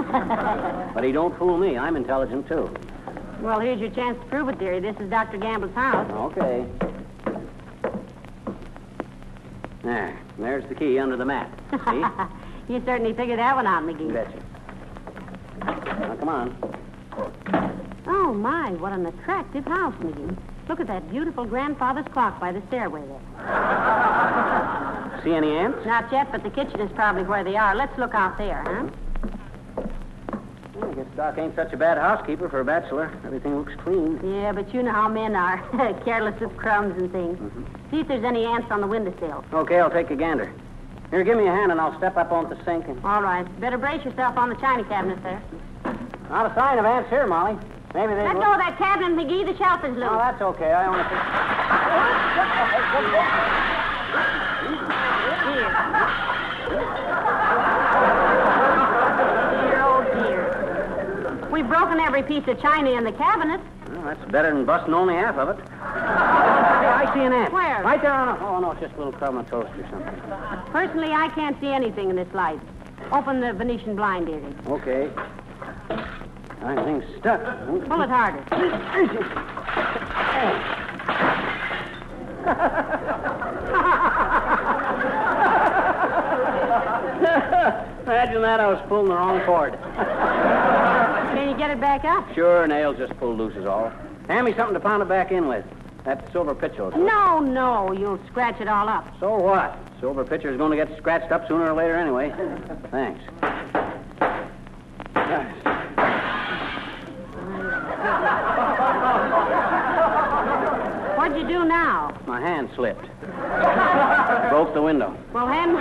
but 0.93 1.03
he 1.03 1.11
don't 1.11 1.35
fool 1.39 1.57
me. 1.57 1.79
I'm 1.79 1.95
intelligent, 1.95 2.47
too. 2.47 2.71
Well, 3.39 3.59
here's 3.59 3.79
your 3.79 3.89
chance 3.89 4.19
to 4.19 4.25
prove 4.27 4.49
it, 4.49 4.59
dearie. 4.59 4.81
This 4.81 4.97
is 4.99 5.09
Dr. 5.09 5.37
Gamble's 5.37 5.73
house. 5.73 6.07
Okay. 6.11 6.67
There. 9.81 10.19
There's 10.37 10.69
the 10.69 10.75
key 10.75 10.99
under 10.99 11.17
the 11.17 11.25
mat. 11.25 11.49
See? 11.71 12.03
you 12.67 12.81
certainly 12.85 13.13
figured 13.13 13.39
that 13.39 13.55
one 13.55 13.67
out, 13.67 13.83
McGee. 13.83 14.13
betcha. 14.13 14.39
Now, 15.99 16.15
come 16.15 16.29
on. 16.29 16.55
Oh, 18.07 18.33
my, 18.33 18.71
what 18.71 18.93
an 18.93 19.05
attractive 19.05 19.65
house, 19.65 19.93
McGee. 19.99 20.37
Look 20.67 20.79
at 20.79 20.87
that 20.87 21.09
beautiful 21.09 21.45
grandfather's 21.45 22.05
clock 22.13 22.39
by 22.39 22.51
the 22.51 22.61
stairway 22.67 23.01
there. 23.01 23.19
See 25.23 25.33
any 25.33 25.51
ants? 25.51 25.85
Not 25.85 26.11
yet, 26.11 26.31
but 26.31 26.43
the 26.43 26.49
kitchen 26.49 26.79
is 26.79 26.91
probably 26.93 27.23
where 27.23 27.43
they 27.43 27.55
are. 27.57 27.75
Let's 27.75 27.97
look 27.97 28.13
out 28.15 28.37
there, 28.37 28.63
huh? 28.65 28.87
Well, 30.75 30.89
I 30.89 30.93
guess 30.93 31.05
Doc 31.15 31.37
ain't 31.37 31.55
such 31.55 31.73
a 31.73 31.77
bad 31.77 31.97
housekeeper 31.97 32.49
for 32.49 32.61
a 32.61 32.65
bachelor. 32.65 33.11
Everything 33.25 33.55
looks 33.57 33.73
clean. 33.83 34.19
Yeah, 34.23 34.51
but 34.51 34.73
you 34.73 34.81
know 34.81 34.91
how 34.91 35.09
men 35.09 35.35
are. 35.35 35.57
Careless 36.05 36.41
of 36.41 36.55
crumbs 36.57 36.99
and 36.99 37.11
things. 37.11 37.37
Mm-hmm. 37.37 37.91
See 37.91 37.99
if 37.99 38.07
there's 38.07 38.23
any 38.23 38.45
ants 38.45 38.67
on 38.71 38.81
the 38.81 38.87
windowsill. 38.87 39.43
Okay, 39.53 39.79
I'll 39.79 39.91
take 39.91 40.09
a 40.09 40.15
gander. 40.15 40.51
Here, 41.11 41.23
give 41.25 41.37
me 41.37 41.45
a 41.45 41.51
hand 41.51 41.71
and 41.73 41.81
I'll 41.81 41.95
step 41.97 42.15
up 42.15 42.31
onto 42.31 42.55
the 42.55 42.63
sink. 42.63 42.87
And... 42.87 43.03
All 43.03 43.21
right. 43.21 43.45
Better 43.59 43.77
brace 43.77 44.03
yourself 44.03 44.37
on 44.37 44.47
the 44.47 44.55
china 44.55 44.83
cabinet 44.85 45.21
there. 45.21 45.43
Not 46.29 46.49
a 46.49 46.55
sign 46.55 46.79
of 46.79 46.85
ants 46.85 47.09
here, 47.09 47.27
Molly. 47.27 47.57
Maybe 47.93 48.13
they. 48.13 48.23
Let 48.23 48.35
go 48.35 48.53
of 48.53 48.59
that 48.59 48.77
cabinet, 48.77 49.11
McGee. 49.19 49.45
The 49.45 49.57
shelf 49.57 49.83
is 49.83 49.93
loose. 49.97 50.07
Oh, 50.09 50.17
that's 50.17 50.41
okay. 50.41 50.71
I 50.71 50.87
only 50.87 51.03
think. 51.03 51.19
Dear, 59.67 59.83
oh, 59.83 60.07
dear. 60.15 61.49
We've 61.51 61.67
broken 61.67 61.99
every 61.99 62.23
piece 62.23 62.47
of 62.47 62.61
china 62.61 62.91
in 62.91 63.03
the 63.03 63.11
cabinet. 63.11 63.59
Well, 63.89 64.03
that's 64.03 64.31
better 64.31 64.53
than 64.53 64.63
busting 64.63 64.93
only 64.93 65.15
half 65.15 65.35
of 65.35 65.49
it. 65.49 65.59
I 66.87 67.13
see 67.13 67.21
an 67.21 67.33
ant. 67.33 67.53
Where? 67.53 67.83
Right 67.83 68.01
there 68.01 68.13
on 68.13 68.29
a... 68.29 68.45
Oh, 68.45 68.59
no, 68.59 68.71
it's 68.71 68.81
just 68.81 68.95
a 68.95 68.97
little 68.97 69.13
crumb 69.13 69.37
of 69.37 69.47
toast 69.49 69.71
or 69.77 69.87
something. 69.89 70.21
Personally, 70.71 71.11
I 71.11 71.29
can't 71.29 71.59
see 71.59 71.67
anything 71.67 72.09
in 72.09 72.15
this 72.15 72.31
light. 72.33 72.59
Open 73.11 73.41
the 73.41 73.53
Venetian 73.53 73.95
blind, 73.95 74.27
dearie. 74.27 74.55
Okay. 74.67 75.09
Everything's 76.63 77.03
stuck. 77.19 77.41
Pull 77.67 78.01
it 78.01 78.09
harder. 78.09 78.41
Imagine 88.03 88.41
that 88.41 88.59
I 88.59 88.67
was 88.67 88.81
pulling 88.87 89.09
the 89.09 89.15
wrong 89.15 89.41
cord. 89.45 89.73
Can 91.33 91.49
you 91.49 91.57
get 91.57 91.71
it 91.71 91.79
back 91.79 92.03
up? 92.03 92.33
Sure, 92.33 92.67
nails 92.67 92.97
just 92.97 93.17
pulled 93.17 93.37
loose 93.37 93.55
is 93.55 93.65
all. 93.65 93.91
Hand 94.27 94.45
me 94.45 94.53
something 94.55 94.73
to 94.73 94.79
pound 94.79 95.01
it 95.01 95.09
back 95.09 95.31
in 95.31 95.47
with. 95.47 95.65
That 96.03 96.31
silver 96.31 96.55
pitcher. 96.55 96.89
No, 96.91 97.39
no. 97.39 97.91
You'll 97.91 98.19
scratch 98.27 98.59
it 98.59 98.67
all 98.67 98.89
up. 98.89 99.07
So 99.19 99.35
what? 99.35 99.77
Silver 99.99 100.25
pitcher's 100.25 100.57
going 100.57 100.77
to 100.77 100.85
get 100.85 100.97
scratched 100.97 101.31
up 101.31 101.47
sooner 101.47 101.69
or 101.69 101.73
later 101.73 101.95
anyway. 101.95 102.33
Thanks. 102.89 103.21
What'd 111.17 111.37
you 111.37 111.47
do 111.47 111.65
now? 111.65 112.17
My 112.25 112.41
hand 112.41 112.69
slipped. 112.75 113.05
Broke 114.49 114.73
the 114.73 114.81
window. 114.81 115.15
Well, 115.33 115.47
hand, 115.47 115.77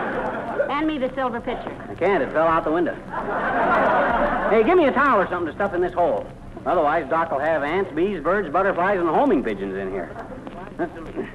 hand 0.70 0.86
me 0.86 0.98
the 0.98 1.10
silver 1.14 1.40
pitcher. 1.40 1.74
I 1.88 1.94
can't. 1.94 2.22
It 2.22 2.30
fell 2.32 2.46
out 2.46 2.64
the 2.64 2.72
window. 2.72 2.94
Hey, 4.50 4.62
give 4.64 4.76
me 4.76 4.84
a 4.84 4.92
towel 4.92 5.22
or 5.22 5.28
something 5.28 5.46
to 5.46 5.54
stuff 5.54 5.72
in 5.72 5.80
this 5.80 5.94
hole. 5.94 6.26
Otherwise, 6.66 7.08
Doc 7.08 7.30
will 7.30 7.38
have 7.38 7.62
ants, 7.62 7.90
bees, 7.94 8.22
birds, 8.22 8.52
butterflies, 8.52 8.98
and 9.00 9.08
homing 9.08 9.42
pigeons 9.42 9.76
in 9.76 9.90
here. 9.90 10.14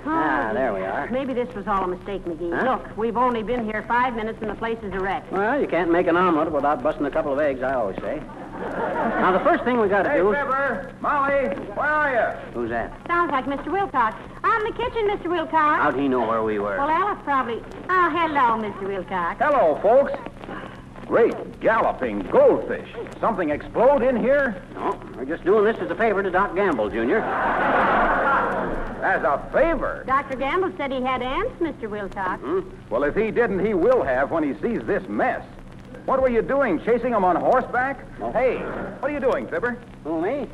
Ah, 0.07 0.51
there 0.53 0.73
we 0.73 0.81
are. 0.81 1.07
Maybe 1.11 1.33
this 1.33 1.53
was 1.53 1.67
all 1.67 1.83
a 1.83 1.87
mistake, 1.87 2.23
McGee. 2.25 2.51
Huh? 2.57 2.71
Look, 2.77 2.97
we've 2.97 3.15
only 3.17 3.43
been 3.43 3.63
here 3.63 3.83
five 3.87 4.15
minutes 4.15 4.39
and 4.41 4.49
the 4.49 4.55
place 4.55 4.77
is 4.81 4.91
a 4.93 4.99
wreck. 4.99 5.31
Well, 5.31 5.61
you 5.61 5.67
can't 5.67 5.91
make 5.91 6.07
an 6.07 6.17
omelet 6.17 6.51
without 6.51 6.81
busting 6.81 7.05
a 7.05 7.11
couple 7.11 7.31
of 7.31 7.39
eggs, 7.39 7.61
I 7.61 7.73
always 7.73 7.95
say. 7.97 8.21
Now, 8.59 9.31
the 9.37 9.43
first 9.43 9.63
thing 9.63 9.79
we 9.79 9.87
got 9.87 10.03
to 10.03 10.09
Hey, 10.09 10.17
do 10.17 10.31
is... 10.31 10.37
Fibber! 10.37 10.95
Molly! 10.99 11.49
Where 11.75 11.85
are 11.85 12.11
you? 12.13 12.51
Who's 12.53 12.69
that? 12.71 12.99
Sounds 13.07 13.31
like 13.31 13.45
Mr. 13.45 13.71
Wilcox. 13.71 14.15
I'm 14.43 14.65
in 14.65 14.71
the 14.71 14.77
kitchen, 14.77 15.07
Mr. 15.09 15.29
Wilcox. 15.29 15.53
How'd 15.81 15.95
he 15.99 16.07
know 16.07 16.25
where 16.27 16.41
we 16.41 16.57
were? 16.57 16.77
Well, 16.77 16.89
Alice 16.89 17.19
probably. 17.23 17.61
Oh, 17.89 18.09
hello, 18.09 18.57
Mr. 18.61 18.87
Wilcox. 18.87 19.39
Hello, 19.39 19.77
folks. 19.81 20.13
Great 21.05 21.59
galloping 21.59 22.19
goldfish. 22.19 22.89
Something 23.19 23.49
explode 23.51 24.01
in 24.01 24.15
here? 24.15 24.61
No, 24.73 24.99
we're 25.15 25.25
just 25.25 25.43
doing 25.43 25.63
this 25.65 25.77
as 25.77 25.91
a 25.91 25.95
favor 25.95 26.23
to 26.23 26.31
Doc 26.31 26.55
Gamble, 26.55 26.89
Jr. 26.89 27.17
As 29.03 29.21
a 29.23 29.37
favor. 29.53 30.03
Dr. 30.07 30.35
Gamble 30.35 30.71
said 30.77 30.91
he 30.91 31.01
had 31.01 31.21
ants, 31.21 31.53
Mr. 31.61 31.87
Wilcox. 31.89 32.41
hmm. 32.41 32.61
Well, 32.89 33.03
if 33.03 33.15
he 33.15 33.29
didn't, 33.29 33.63
he 33.63 33.75
will 33.75 34.01
have 34.03 34.31
when 34.31 34.43
he 34.43 34.59
sees 34.61 34.81
this 34.87 35.07
mess. 35.07 35.45
What 36.05 36.21
were 36.21 36.29
you 36.29 36.41
doing? 36.41 36.79
Chasing 36.83 37.13
him 37.13 37.23
on 37.23 37.35
horseback? 37.35 38.03
No. 38.19 38.31
Hey, 38.31 38.57
what 38.99 39.11
are 39.11 39.13
you 39.13 39.19
doing, 39.19 39.47
Fibber? 39.47 39.77
Who, 40.03 40.21
me? 40.21 40.47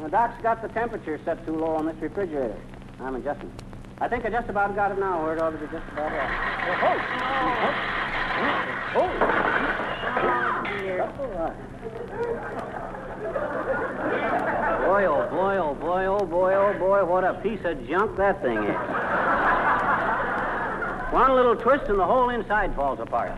Well, 0.00 0.08
Doc's 0.08 0.40
got 0.42 0.62
the 0.62 0.68
temperature 0.68 1.20
set 1.24 1.44
too 1.44 1.54
low 1.56 1.76
on 1.76 1.84
this 1.86 1.96
refrigerator. 2.00 2.56
I'm 3.00 3.14
adjusting. 3.14 3.52
I 4.00 4.08
think 4.08 4.24
I 4.24 4.30
just 4.30 4.48
about 4.48 4.74
got 4.74 4.90
it 4.90 4.98
now 4.98 5.22
where 5.22 5.36
it 5.36 5.42
ought 5.42 5.50
to 5.50 5.58
be 5.58 5.66
just 5.66 5.86
about 5.92 6.10
right. 6.12 6.62
Boy, 14.92 15.06
oh 15.06 15.28
boy, 15.30 15.56
oh 15.56 15.74
boy, 15.74 16.06
oh 16.06 16.26
boy, 16.26 16.54
oh 16.54 16.78
boy, 16.78 17.04
what 17.04 17.24
a 17.24 17.34
piece 17.34 17.64
of 17.64 17.86
junk 17.88 18.16
that 18.16 18.42
thing 18.42 18.58
is. 18.58 18.76
One 21.12 21.34
little 21.34 21.56
twist 21.56 21.88
and 21.88 21.98
the 21.98 22.04
whole 22.04 22.30
inside 22.30 22.74
falls 22.74 23.00
apart. 23.00 23.32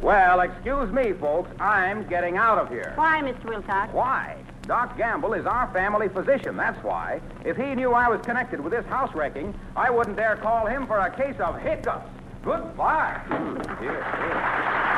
Well, 0.00 0.40
excuse 0.40 0.90
me, 0.92 1.12
folks. 1.12 1.50
I'm 1.60 2.06
getting 2.08 2.36
out 2.36 2.58
of 2.58 2.68
here. 2.68 2.92
Why, 2.94 3.20
Mr. 3.20 3.44
Wilcox? 3.44 3.92
Why? 3.92 4.36
Doc 4.62 4.96
Gamble 4.96 5.34
is 5.34 5.46
our 5.46 5.70
family 5.72 6.08
physician, 6.08 6.56
that's 6.56 6.82
why. 6.82 7.20
If 7.44 7.56
he 7.56 7.74
knew 7.74 7.92
I 7.92 8.08
was 8.08 8.20
connected 8.22 8.60
with 8.60 8.72
this 8.72 8.86
house 8.86 9.14
wrecking, 9.14 9.54
I 9.76 9.90
wouldn't 9.90 10.16
dare 10.16 10.36
call 10.36 10.66
him 10.66 10.86
for 10.86 10.98
a 10.98 11.10
case 11.10 11.38
of 11.38 11.60
hiccups. 11.60 12.08
Goodbye. 12.42 13.20
Hmm. 13.26 13.56
Here, 13.82 14.02
here. 14.02 14.95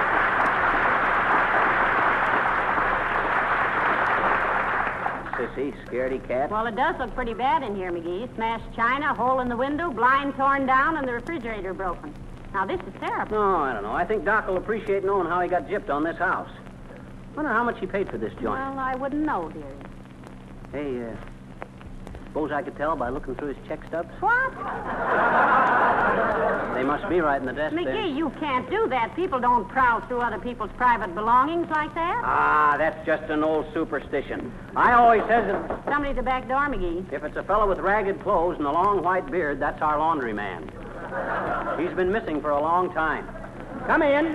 Sissy, 5.39 5.73
scaredy 5.87 6.27
cat. 6.27 6.51
Well, 6.51 6.67
it 6.67 6.75
does 6.75 6.97
look 6.99 7.15
pretty 7.15 7.33
bad 7.33 7.63
in 7.63 7.77
here, 7.77 7.93
McGee. 7.93 8.35
Smashed 8.35 8.75
china, 8.75 9.15
hole 9.15 9.39
in 9.39 9.49
the 9.49 9.57
window, 9.57 9.91
blind 9.91 10.35
torn 10.35 10.67
down, 10.67 10.97
and 10.97 11.07
the 11.07 11.13
refrigerator 11.13 11.73
broken. 11.73 12.13
Now, 12.53 12.67
this 12.67 12.81
is 12.81 12.93
terrible. 12.99 13.37
No, 13.37 13.57
I 13.59 13.73
don't 13.73 13.85
know. 13.85 13.93
I 13.93 14.05
think 14.05 14.25
Doc 14.25 14.49
will 14.49 14.57
appreciate 14.57 15.05
knowing 15.05 15.29
how 15.29 15.41
he 15.41 15.49
got 15.49 15.69
gypped 15.69 15.91
on 15.91 16.03
this 16.03 16.17
house. 16.17 16.51
Wonder 17.37 17.53
how 17.53 17.63
much 17.63 17.79
he 17.79 17.87
paid 17.87 18.11
for 18.11 18.19
this 18.19 18.33
joint. 18.35 18.59
Well, 18.59 18.79
I 18.81 18.97
wouldn't 18.97 19.25
know, 19.25 19.49
dearie. 19.51 19.65
Hey, 20.73 21.05
uh, 21.05 21.17
suppose 22.29 22.53
I 22.53 22.63
could 22.63 22.77
tell 22.77 22.95
by 22.95 23.09
looking 23.09 23.35
through 23.37 23.49
his 23.55 23.57
check 23.67 23.81
stubs? 23.89 24.11
What? 24.21 24.53
They 26.75 26.85
must 26.85 27.09
be 27.09 27.21
right 27.21 27.41
in 27.41 27.47
the 27.47 27.53
desk 27.53 27.75
there. 27.75 27.85
McGee, 27.85 28.17
you 28.17 28.31
can't 28.39 28.69
do 28.71 28.87
that. 28.89 29.17
People 29.17 29.41
don't 29.41 29.67
prowl 29.69 30.01
through 30.03 30.21
other 30.21 30.39
people's 30.39 30.71
private 30.77 31.15
belongings 31.15 31.69
like 31.71 31.93
that. 31.95 32.23
Ah, 32.25 32.77
that's 32.79 33.05
just 33.07 33.25
an 33.25 33.43
old 33.43 33.67
superstition. 33.75 34.53
I 34.77 34.93
always 34.93 35.23
says 35.23 35.47
that 35.51 35.85
Somebody 35.87 36.11
at 36.11 36.17
the 36.17 36.23
back 36.23 36.47
door, 36.47 36.69
McGee. 36.69 37.13
if 37.13 37.25
it's 37.25 37.37
a 37.37 37.43
fellow 37.43 37.69
with 37.69 37.79
ragged 37.79 38.23
clothes 38.23 38.57
and 38.59 38.67
a 38.67 38.73
long 38.73 39.03
white 39.03 39.29
beard, 39.31 39.59
that's 39.59 39.81
our 39.83 39.97
laundryman. 39.97 40.63
He's 41.81 41.97
been 41.97 42.13
missing 42.13 42.41
for 42.41 42.51
a 42.51 42.61
long 42.61 42.93
time. 42.93 43.27
Come 43.87 44.03
in. 44.03 44.35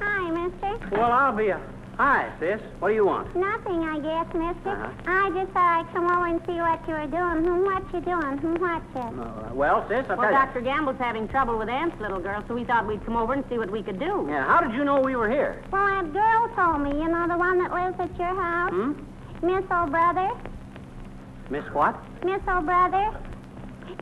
Hi, 0.00 0.30
mister. 0.30 0.78
Well, 0.96 1.12
I'll 1.12 1.34
be 1.36 1.48
a... 1.48 1.60
Hi, 1.98 2.30
sis. 2.38 2.60
What 2.78 2.90
do 2.90 2.94
you 2.94 3.04
want? 3.04 3.34
Nothing, 3.34 3.82
I 3.82 3.98
guess, 3.98 4.26
mister. 4.32 4.70
Uh-huh. 4.70 4.90
I 5.08 5.30
just 5.34 5.50
thought 5.50 5.80
I'd 5.82 5.92
come 5.92 6.06
over 6.08 6.26
and 6.26 6.40
see 6.46 6.54
what 6.62 6.78
you 6.86 6.94
were 6.94 7.10
doing. 7.10 7.42
Hmm, 7.42 7.64
what 7.66 7.82
you 7.92 8.00
doing? 8.00 8.38
Hmm, 8.38 8.54
what 8.62 8.82
you? 8.94 9.20
Uh, 9.20 9.50
well, 9.52 9.84
sis, 9.88 10.06
I'll 10.08 10.16
Well, 10.16 10.30
tell 10.30 10.46
Dr. 10.46 10.60
Gamble's 10.60 10.96
having 11.00 11.26
trouble 11.26 11.58
with 11.58 11.68
Aunt's 11.68 12.00
little 12.00 12.20
girl, 12.20 12.44
so 12.46 12.54
we 12.54 12.62
thought 12.62 12.86
we'd 12.86 13.04
come 13.04 13.16
over 13.16 13.32
and 13.32 13.42
see 13.50 13.58
what 13.58 13.68
we 13.72 13.82
could 13.82 13.98
do. 13.98 14.04
you. 14.06 14.26
Yeah, 14.30 14.46
how 14.46 14.60
did 14.60 14.74
you 14.74 14.84
know 14.84 15.00
we 15.00 15.16
were 15.16 15.28
here? 15.28 15.60
Well, 15.72 15.86
that 15.88 16.12
girl 16.12 16.48
told 16.54 16.82
me. 16.82 16.90
You 17.02 17.08
know, 17.08 17.26
the 17.26 17.36
one 17.36 17.58
that 17.58 17.72
lives 17.72 17.96
at 17.98 18.16
your 18.16 18.40
house? 18.42 18.70
Hmm? 18.70 18.92
Miss 19.44 19.64
O'Brother? 19.68 20.30
Miss 21.50 21.64
what? 21.74 21.96
Miss 22.24 22.40
O'Brother? 22.46 23.10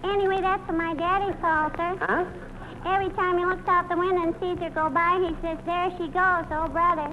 Anyway, 0.05 0.43
that's 0.43 0.61
what 0.69 0.76
my 0.76 0.93
daddy 0.95 1.33
calls 1.41 1.73
her. 1.79 1.97
Huh? 2.00 2.25
Every 2.87 3.11
time 3.11 3.38
he 3.38 3.45
looks 3.45 3.66
out 3.69 3.88
the 3.88 3.97
window 3.97 4.23
and 4.23 4.35
sees 4.40 4.59
her 4.62 4.71
go 4.71 4.88
by, 4.88 5.19
he 5.19 5.35
says, 5.43 5.59
There 5.66 5.90
she 5.99 6.07
goes, 6.09 6.47
oh 6.50 6.69
brother. 6.71 7.12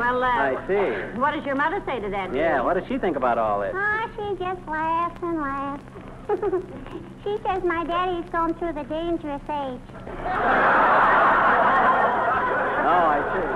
Well, 0.00 0.24
uh, 0.24 0.26
I 0.26 0.56
see. 0.66 1.18
what 1.20 1.32
does 1.32 1.44
your 1.44 1.54
mother 1.54 1.82
say 1.84 2.00
to 2.00 2.08
that? 2.10 2.34
Yeah, 2.34 2.56
dear? 2.56 2.64
what 2.64 2.74
does 2.74 2.84
she 2.88 2.98
think 2.98 3.16
about 3.16 3.36
all 3.38 3.60
this? 3.60 3.72
Ah, 3.76 4.08
she 4.16 4.34
just 4.42 4.66
laughs 4.66 5.22
and 5.22 5.40
laughs. 5.40 5.84
she 7.24 7.36
says 7.44 7.62
my 7.62 7.84
daddy's 7.84 8.28
going 8.30 8.54
through 8.54 8.72
the 8.72 8.84
dangerous 8.84 9.42
age. 9.44 9.80
Oh, 12.80 13.06
I 13.12 13.20
see. 13.34 13.49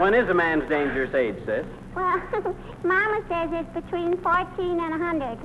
When 0.00 0.14
is 0.14 0.26
a 0.30 0.34
man's 0.34 0.66
dangerous 0.70 1.14
age, 1.14 1.36
sis? 1.44 1.66
Well, 1.94 2.16
Mama 2.84 3.20
says 3.28 3.50
it's 3.52 3.68
between 3.74 4.16
14 4.22 4.58
and 4.58 4.80
100. 4.80 5.38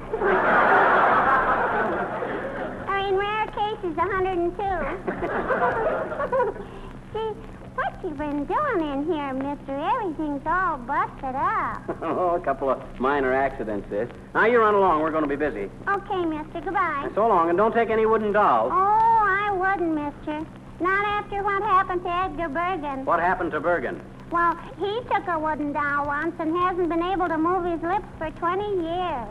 or 2.87 2.97
in 3.03 3.17
rare 3.17 3.47
cases, 3.51 3.97
102. 3.97 4.55
See, 7.13 7.33
what 7.75 8.01
you 8.01 8.11
been 8.11 8.45
doing 8.45 8.79
in 8.93 9.03
here, 9.11 9.33
mister? 9.33 9.75
Everything's 9.75 10.47
all 10.47 10.77
busted 10.77 11.35
up. 11.35 11.81
oh, 12.01 12.35
a 12.35 12.39
couple 12.39 12.69
of 12.69 12.81
minor 12.97 13.33
accidents, 13.33 13.89
sis. 13.89 14.07
Now 14.33 14.45
you 14.45 14.59
run 14.59 14.75
along. 14.75 15.01
We're 15.01 15.11
going 15.11 15.27
to 15.27 15.29
be 15.29 15.35
busy. 15.35 15.69
Okay, 15.89 16.23
mister, 16.23 16.61
goodbye. 16.61 17.09
So 17.13 17.27
long, 17.27 17.49
and 17.49 17.57
don't 17.57 17.73
take 17.73 17.89
any 17.89 18.05
wooden 18.05 18.31
dolls. 18.31 18.71
Oh, 18.73 18.77
I 18.77 19.51
wouldn't, 19.51 19.93
mister. 19.95 20.45
Not 20.79 21.05
after 21.05 21.43
what 21.43 21.61
happened 21.63 22.03
to 22.03 22.09
Edgar 22.09 22.47
Bergen. 22.47 23.03
What 23.03 23.19
happened 23.19 23.51
to 23.51 23.59
Bergen? 23.59 23.99
Well, 24.31 24.57
he 24.79 24.99
took 25.11 25.27
a 25.27 25.39
wooden 25.39 25.71
doll 25.71 26.07
once 26.07 26.35
and 26.39 26.55
hasn't 26.55 26.89
been 26.89 27.03
able 27.03 27.27
to 27.27 27.37
move 27.37 27.65
his 27.65 27.81
lips 27.81 28.05
for 28.17 28.29
20 28.31 28.63
years. 28.63 29.27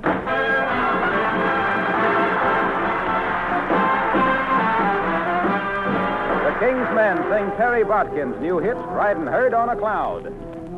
The 6.44 6.54
King's 6.60 6.94
Men 6.94 7.16
sing 7.28 7.50
Terry 7.56 7.84
Botkin's 7.84 8.40
new 8.40 8.58
hit, 8.58 8.76
Riding 8.76 9.26
Herd 9.26 9.52
on 9.52 9.68
a 9.68 9.76
Cloud. 9.76 10.32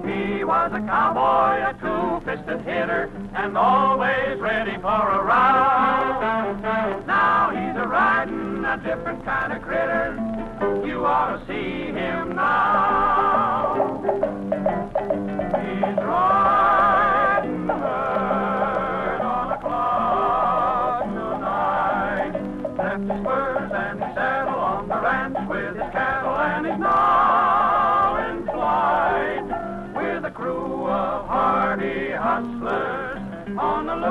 He 0.07 0.45
was 0.45 0.73
a 0.73 0.81
cowboy, 0.81 1.63
a 1.63 1.75
two-fisted 1.81 2.61
hitter, 2.61 3.11
and 3.35 3.59
always 3.59 4.39
ready 4.39 4.77
for 4.77 5.11
a 5.11 5.23
ride. 5.25 7.03
Now 7.07 7.51
he's 7.51 7.77
a 7.77 7.87
riding 7.87 8.65
a 8.65 8.77
different 8.79 9.25
kind 9.25 9.53
of 9.53 9.63
critter. 9.63 10.15
You 10.87 11.05
ought 11.05 11.39
to 11.39 11.47
see 11.47 11.93
him 11.93 12.35
now. 12.35 13.66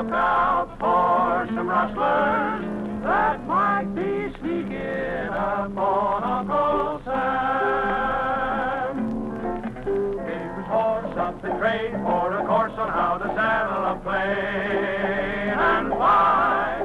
Lookout 0.02 0.76
for 0.78 1.46
some 1.54 1.68
rustlers 1.68 2.55
plane 14.06 15.58
and 15.58 15.90
why. 15.90 16.78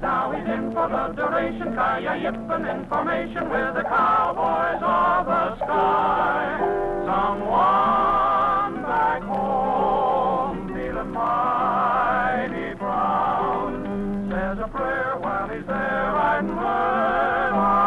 Now 0.00 0.32
he's 0.32 0.48
in 0.48 0.72
for 0.72 0.88
the 0.88 1.12
duration, 1.12 1.74
kaya 1.76 2.16
yipping 2.16 2.64
information 2.64 3.50
with 3.52 3.74
the 3.76 3.84
cowboys 3.84 4.80
of 4.80 5.26
the 5.26 5.56
sky. 5.56 6.56
Someone 7.04 8.82
back 8.88 9.22
home 9.22 10.72
feeling 10.72 11.12
mighty 11.12 12.74
proud 12.80 13.76
says 14.32 14.56
a 14.64 14.68
prayer 14.68 15.18
while 15.20 15.48
he's 15.52 15.66
there 15.66 16.12
riding 16.16 16.56
herd 16.56 17.81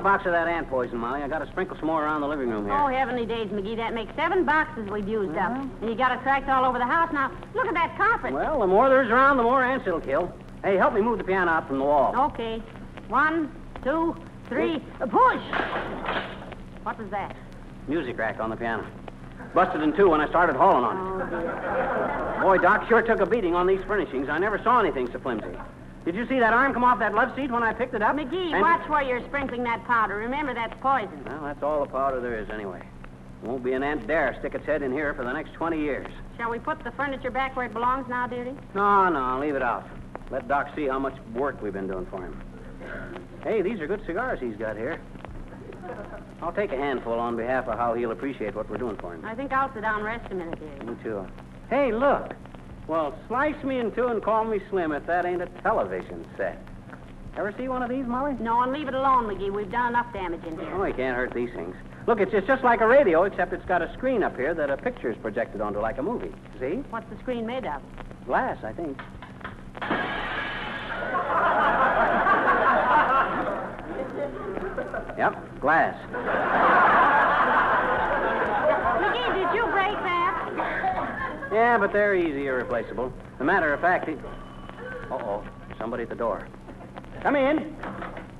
another 0.00 0.16
box 0.18 0.26
of 0.26 0.32
that 0.32 0.48
ant 0.48 0.68
poison, 0.70 0.96
Molly. 0.98 1.22
I 1.22 1.28
got 1.28 1.40
to 1.40 1.46
sprinkle 1.48 1.76
some 1.76 1.86
more 1.86 2.02
around 2.04 2.22
the 2.22 2.26
living 2.28 2.48
room 2.48 2.64
here. 2.64 2.74
Oh, 2.74 2.86
heavenly 2.88 3.26
days, 3.26 3.48
McGee. 3.48 3.76
That 3.76 3.92
makes 3.92 4.14
seven 4.16 4.44
boxes 4.44 4.88
we've 4.90 5.06
used 5.06 5.36
up. 5.36 5.52
And 5.52 5.90
you 5.90 5.94
got 5.94 6.12
it 6.12 6.22
tracked 6.22 6.48
all 6.48 6.64
over 6.64 6.78
the 6.78 6.86
house. 6.86 7.12
Now, 7.12 7.30
look 7.54 7.66
at 7.66 7.74
that 7.74 7.96
carpet. 7.98 8.32
Well, 8.32 8.60
the 8.60 8.66
more 8.66 8.88
there's 8.88 9.10
around, 9.10 9.36
the 9.36 9.42
more 9.42 9.62
ants 9.62 9.86
it'll 9.86 10.00
kill. 10.00 10.32
Hey, 10.64 10.76
help 10.76 10.94
me 10.94 11.02
move 11.02 11.18
the 11.18 11.24
piano 11.24 11.50
out 11.50 11.66
from 11.68 11.78
the 11.78 11.84
wall. 11.84 12.14
Okay. 12.32 12.62
One, 13.08 13.52
two, 13.84 14.16
three. 14.48 14.76
uh, 15.00 15.06
Push! 15.06 15.42
What 16.82 16.98
was 16.98 17.10
that? 17.10 17.36
Music 17.86 18.16
rack 18.18 18.40
on 18.40 18.48
the 18.50 18.56
piano. 18.56 18.86
Busted 19.54 19.82
in 19.82 19.94
two 19.96 20.08
when 20.10 20.20
I 20.20 20.28
started 20.28 20.54
hauling 20.56 20.84
on 20.84 20.96
Oh, 20.96 22.38
it. 22.38 22.42
Boy, 22.42 22.58
Doc 22.58 22.88
sure 22.88 23.02
took 23.02 23.20
a 23.20 23.26
beating 23.26 23.54
on 23.54 23.66
these 23.66 23.80
furnishings. 23.86 24.28
I 24.28 24.38
never 24.38 24.58
saw 24.62 24.80
anything 24.80 25.10
so 25.12 25.18
flimsy. 25.18 25.46
Did 26.04 26.14
you 26.14 26.26
see 26.26 26.38
that 26.40 26.52
arm 26.54 26.72
come 26.72 26.82
off 26.84 26.98
that 27.00 27.14
love 27.14 27.34
seat 27.36 27.50
when 27.50 27.62
I 27.62 27.72
picked 27.72 27.94
it 27.94 28.02
up? 28.02 28.16
McGee, 28.16 28.52
And- 28.52 28.62
watch 28.62 28.88
where 28.88 29.02
you're 29.02 29.22
sprinkling 29.26 29.64
that 29.64 29.84
powder. 29.84 30.16
Remember, 30.16 30.54
that's 30.54 30.74
poison. 30.80 31.22
Well, 31.26 31.42
that's 31.42 31.62
all 31.62 31.84
the 31.84 31.90
powder 31.90 32.20
there 32.20 32.38
is 32.38 32.48
anyway. 32.50 32.82
Won't 33.42 33.62
be 33.62 33.72
an 33.72 33.82
ant 33.82 34.06
dare 34.06 34.34
stick 34.38 34.54
its 34.54 34.66
head 34.66 34.82
in 34.82 34.92
here 34.92 35.14
for 35.14 35.24
the 35.24 35.32
next 35.32 35.52
20 35.54 35.78
years. 35.78 36.06
Shall 36.36 36.50
we 36.50 36.58
put 36.58 36.82
the 36.84 36.90
furniture 36.92 37.30
back 37.30 37.56
where 37.56 37.66
it 37.66 37.72
belongs 37.72 38.06
now, 38.08 38.26
dearie? 38.26 38.54
No, 38.74 39.08
no, 39.08 39.38
leave 39.40 39.54
it 39.54 39.62
out. 39.62 39.86
Let 40.30 40.46
Doc 40.48 40.68
see 40.76 40.86
how 40.86 40.98
much 40.98 41.14
work 41.34 41.60
we've 41.62 41.72
been 41.72 41.86
doing 41.88 42.06
for 42.06 42.22
him. 42.22 42.40
Hey, 43.42 43.62
these 43.62 43.80
are 43.80 43.86
good 43.86 44.04
cigars 44.06 44.38
he's 44.40 44.56
got 44.56 44.76
here. 44.76 45.00
I'll 46.42 46.52
take 46.52 46.72
a 46.72 46.76
handful 46.76 47.14
on 47.14 47.36
behalf 47.36 47.68
of 47.68 47.78
how 47.78 47.94
he'll 47.94 48.12
appreciate 48.12 48.54
what 48.54 48.68
we're 48.70 48.78
doing 48.78 48.96
for 48.96 49.14
him. 49.14 49.24
I 49.24 49.34
think 49.34 49.52
I'll 49.52 49.72
sit 49.74 49.82
down 49.82 49.96
and 49.96 50.04
rest 50.04 50.30
a 50.30 50.34
minute, 50.34 50.58
dearie. 50.58 50.90
Me 50.90 51.02
too. 51.02 51.26
Hey, 51.68 51.92
look. 51.92 52.32
Well, 52.90 53.14
slice 53.28 53.62
me 53.62 53.78
in 53.78 53.92
two 53.92 54.08
and 54.08 54.20
call 54.20 54.44
me 54.44 54.58
Slim 54.68 54.90
if 54.90 55.06
that 55.06 55.24
ain't 55.24 55.40
a 55.40 55.46
television 55.62 56.26
set. 56.36 56.60
Ever 57.36 57.54
see 57.56 57.68
one 57.68 57.84
of 57.84 57.88
these, 57.88 58.04
Molly? 58.04 58.34
No, 58.40 58.62
and 58.62 58.72
leave 58.72 58.88
it 58.88 58.94
alone, 58.94 59.26
McGee. 59.26 59.52
We've 59.52 59.70
done 59.70 59.90
enough 59.90 60.12
damage 60.12 60.42
in 60.42 60.58
here. 60.58 60.74
Oh, 60.74 60.84
you 60.84 60.92
can't 60.92 61.16
hurt 61.16 61.32
these 61.32 61.50
things. 61.54 61.76
Look, 62.08 62.18
it's, 62.18 62.34
it's 62.34 62.48
just 62.48 62.64
like 62.64 62.80
a 62.80 62.88
radio, 62.88 63.22
except 63.22 63.52
it's 63.52 63.64
got 63.66 63.80
a 63.80 63.92
screen 63.92 64.24
up 64.24 64.34
here 64.34 64.54
that 64.54 64.70
a 64.70 64.76
picture's 64.76 65.16
projected 65.18 65.60
onto 65.60 65.78
like 65.78 65.98
a 65.98 66.02
movie. 66.02 66.32
See? 66.58 66.82
What's 66.90 67.08
the 67.10 67.18
screen 67.20 67.46
made 67.46 67.64
of? 67.64 67.80
Glass, 68.26 68.58
I 68.64 68.72
think. 68.72 68.98
Yep, 75.18 75.60
glass. 75.60 75.94
McGee, 79.04 79.34
did 79.34 79.54
you 79.54 79.66
break 79.70 79.98
that? 80.00 81.39
Yeah, 81.52 81.78
but 81.78 81.92
they're 81.92 82.14
easy 82.14 82.46
irreplaceable. 82.46 83.12
As 83.34 83.40
a 83.40 83.44
matter 83.44 83.72
of 83.72 83.80
fact, 83.80 84.08
he... 84.08 84.14
Uh-oh, 85.10 85.44
somebody 85.78 86.04
at 86.04 86.08
the 86.08 86.14
door. 86.14 86.46
Come 87.22 87.36
in. 87.36 87.76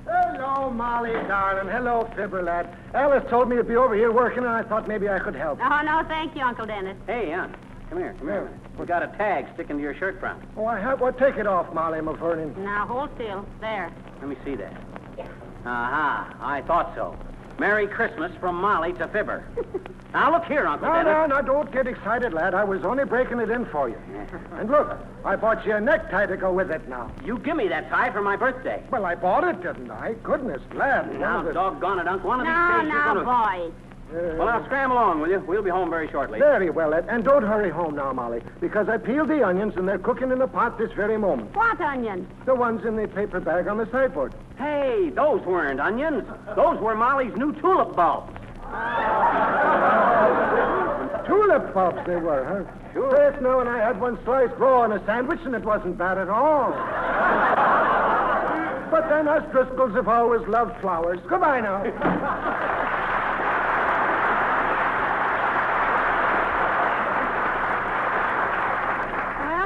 Hello, 0.05 0.69
Molly, 0.71 1.11
darling. 1.27 1.67
Hello, 1.67 2.09
Fibber 2.15 2.41
lad. 2.41 2.75
Alice 2.93 3.23
told 3.29 3.49
me 3.49 3.57
you'd 3.57 3.67
be 3.67 3.75
over 3.75 3.95
here 3.95 4.11
working, 4.11 4.39
and 4.39 4.47
I 4.47 4.63
thought 4.63 4.87
maybe 4.87 5.09
I 5.09 5.19
could 5.19 5.35
help. 5.35 5.59
Oh, 5.61 5.81
no, 5.83 6.03
thank 6.07 6.35
you, 6.35 6.41
Uncle 6.41 6.65
Dennis. 6.65 6.97
Hey, 7.05 7.31
Aunt. 7.31 7.53
Come 7.89 7.99
here, 7.99 8.15
come 8.17 8.27
here. 8.27 8.37
a 8.39 8.45
minute. 8.45 8.59
We 8.79 8.85
got 8.85 9.03
a 9.03 9.07
tag 9.17 9.47
sticking 9.53 9.77
to 9.77 9.83
your 9.83 9.93
shirt 9.93 10.19
front. 10.19 10.41
Oh, 10.55 10.65
I 10.65 10.79
have. 10.79 11.01
Well, 11.01 11.11
take 11.11 11.35
it 11.35 11.45
off, 11.45 11.73
Molly 11.73 11.99
McVernon. 11.99 12.55
Now, 12.57 12.87
hold 12.87 13.09
still. 13.15 13.45
There. 13.59 13.91
Let 14.19 14.29
me 14.29 14.37
see 14.45 14.55
that. 14.55 14.73
Aha, 15.65 16.37
I 16.39 16.61
thought 16.61 16.95
so. 16.95 17.15
Merry 17.59 17.87
Christmas 17.87 18.31
from 18.39 18.55
Molly 18.55 18.93
to 18.93 19.07
Fibber. 19.07 19.43
now, 20.13 20.31
look 20.31 20.45
here, 20.45 20.65
Uncle 20.65 20.87
No, 20.87 20.93
Dennis. 20.95 21.05
no, 21.11 21.25
no, 21.27 21.41
don't 21.41 21.71
get 21.71 21.87
excited, 21.87 22.33
lad. 22.33 22.53
I 22.53 22.63
was 22.63 22.83
only 22.83 23.05
breaking 23.05 23.39
it 23.39 23.49
in 23.49 23.65
for 23.67 23.89
you. 23.89 23.97
And 24.53 24.69
look, 24.69 24.95
I 25.25 25.35
bought 25.35 25.65
you 25.65 25.73
a 25.75 25.81
necktie 25.81 26.27
to 26.27 26.37
go 26.37 26.53
with 26.53 26.69
it 26.71 26.87
now. 26.87 27.11
You 27.25 27.39
give 27.39 27.55
me 27.55 27.67
that 27.69 27.89
tie 27.89 28.11
for 28.11 28.21
my 28.21 28.35
birthday. 28.35 28.83
Well, 28.91 29.05
I 29.05 29.15
bought 29.15 29.43
it, 29.43 29.61
didn't 29.63 29.89
I? 29.89 30.13
Goodness, 30.21 30.61
lad. 30.75 31.19
Now, 31.19 31.39
of 31.39 31.45
the- 31.45 31.53
doggone 31.53 31.99
it, 31.99 32.07
Uncle. 32.07 32.27
One 32.29 32.41
of 32.41 32.45
these 32.45 32.51
Now, 32.53 32.81
days 32.81 32.91
you're 32.91 33.03
gonna... 33.03 33.23
boys. 33.23 33.73
Well, 34.11 34.45
now 34.45 34.65
scram 34.65 34.91
along, 34.91 35.21
will 35.21 35.29
you? 35.29 35.39
We'll 35.39 35.63
be 35.63 35.69
home 35.69 35.89
very 35.89 36.09
shortly. 36.11 36.39
Very 36.39 36.69
well, 36.69 36.93
Ed. 36.93 37.05
And 37.07 37.23
don't 37.23 37.43
hurry 37.43 37.69
home 37.69 37.95
now, 37.95 38.11
Molly, 38.11 38.41
because 38.59 38.89
I 38.89 38.97
peeled 38.97 39.29
the 39.29 39.45
onions 39.45 39.73
and 39.77 39.87
they're 39.87 39.97
cooking 39.97 40.31
in 40.31 40.39
the 40.39 40.47
pot 40.47 40.77
this 40.77 40.91
very 40.91 41.17
moment. 41.17 41.55
What 41.55 41.79
onions? 41.79 42.27
The 42.45 42.53
ones 42.53 42.85
in 42.85 42.97
the 42.97 43.07
paper 43.07 43.39
bag 43.39 43.67
on 43.67 43.77
the 43.77 43.89
sideboard. 43.91 44.33
Hey, 44.57 45.11
those 45.15 45.41
weren't 45.45 45.79
onions. 45.79 46.25
Those 46.55 46.79
were 46.81 46.95
Molly's 46.95 47.35
new 47.37 47.53
tulip 47.61 47.95
bulbs. 47.95 48.33
Tulip 51.27 51.73
bulbs 51.73 51.99
they 52.07 52.15
were, 52.15 52.43
huh? 52.43 52.93
Sure. 52.93 53.15
Yes, 53.15 53.39
no, 53.41 53.59
and 53.59 53.69
I 53.69 53.77
had 53.77 54.01
one 54.01 54.17
sliced 54.25 54.55
raw 54.57 54.81
on 54.81 54.91
a 54.91 55.05
sandwich, 55.05 55.39
and 55.45 55.55
it 55.55 55.63
wasn't 55.63 55.97
bad 55.97 56.17
at 56.17 56.29
all. 56.29 56.71
but 58.91 59.07
then 59.07 59.27
us 59.27 59.43
Driscolls 59.53 59.95
have 59.95 60.07
always 60.07 60.45
loved 60.47 60.81
flowers. 60.81 61.19
Goodbye 61.29 61.61
now. 61.61 61.83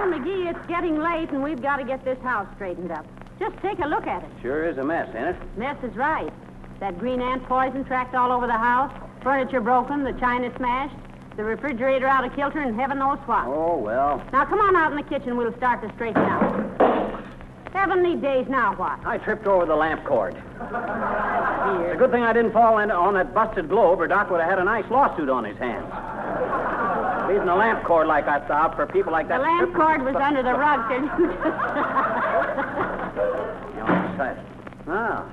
Well, 0.05 0.19
McGee, 0.19 0.53
it's 0.53 0.64
getting 0.75 0.97
late, 0.97 1.29
and 1.29 1.41
we've 1.41 1.61
got 1.61 1.77
to 1.77 1.85
get 1.85 2.03
this 2.03 2.19
house 2.19 2.45
straightened 2.55 2.91
up. 2.91 3.05
Just 3.39 3.55
take 3.61 3.79
a 3.79 3.87
look 3.87 4.07
at 4.07 4.23
it. 4.23 4.29
Sure 4.41 4.67
is 4.69 4.77
a 4.77 4.83
mess, 4.83 5.07
ain't 5.15 5.29
it? 5.29 5.57
Mess 5.57 5.77
is 5.83 5.95
right. 5.95 6.33
That 6.81 6.99
green 6.99 7.21
ant 7.21 7.45
poison 7.45 7.85
tracked 7.85 8.13
all 8.13 8.29
over 8.29 8.45
the 8.45 8.57
house, 8.57 8.91
furniture 9.23 9.61
broken, 9.61 10.03
the 10.03 10.11
china 10.19 10.51
smashed, 10.57 10.95
the 11.37 11.45
refrigerator 11.45 12.07
out 12.07 12.25
of 12.25 12.35
kilter, 12.35 12.59
and 12.59 12.77
heaven 12.77 12.99
knows 12.99 13.19
what. 13.19 13.45
Oh, 13.45 13.77
well. 13.77 14.21
Now, 14.33 14.43
come 14.43 14.59
on 14.59 14.75
out 14.75 14.91
in 14.91 14.97
the 14.97 15.03
kitchen. 15.03 15.37
We'll 15.37 15.55
start 15.55 15.81
to 15.81 15.93
straighten 15.95 16.21
out. 16.21 17.71
Heavenly 17.71 18.17
days, 18.17 18.45
now 18.49 18.75
what? 18.75 18.99
I 19.05 19.17
tripped 19.17 19.47
over 19.47 19.65
the 19.65 19.75
lamp 19.75 20.03
cord. 20.03 20.35
It's 20.35 21.93
a 21.93 21.95
good 21.97 22.11
thing 22.11 22.23
I 22.23 22.33
didn't 22.33 22.51
fall 22.51 22.79
in 22.79 22.91
on 22.91 23.13
that 23.13 23.33
busted 23.33 23.69
globe, 23.69 24.01
or 24.01 24.07
Doc 24.07 24.29
would 24.29 24.41
have 24.41 24.49
had 24.49 24.59
a 24.59 24.65
nice 24.65 24.89
lawsuit 24.91 25.29
on 25.29 25.45
his 25.45 25.57
hands. 25.57 25.87
Leaving 27.27 27.47
a 27.49 27.55
lamp 27.55 27.83
cord 27.83 28.07
like 28.07 28.25
that 28.25 28.49
out 28.51 28.75
for 28.75 28.85
people 28.85 29.11
like 29.11 29.27
that. 29.29 29.37
The 29.37 29.43
lamp 29.43 29.75
cord 29.75 30.03
was 30.03 30.15
under 30.15 30.43
the 30.43 30.53
rug. 30.53 30.87
till 30.89 31.01
you 31.01 31.07
You 33.73 33.81
know. 33.81 34.37
Ah, 34.87 35.25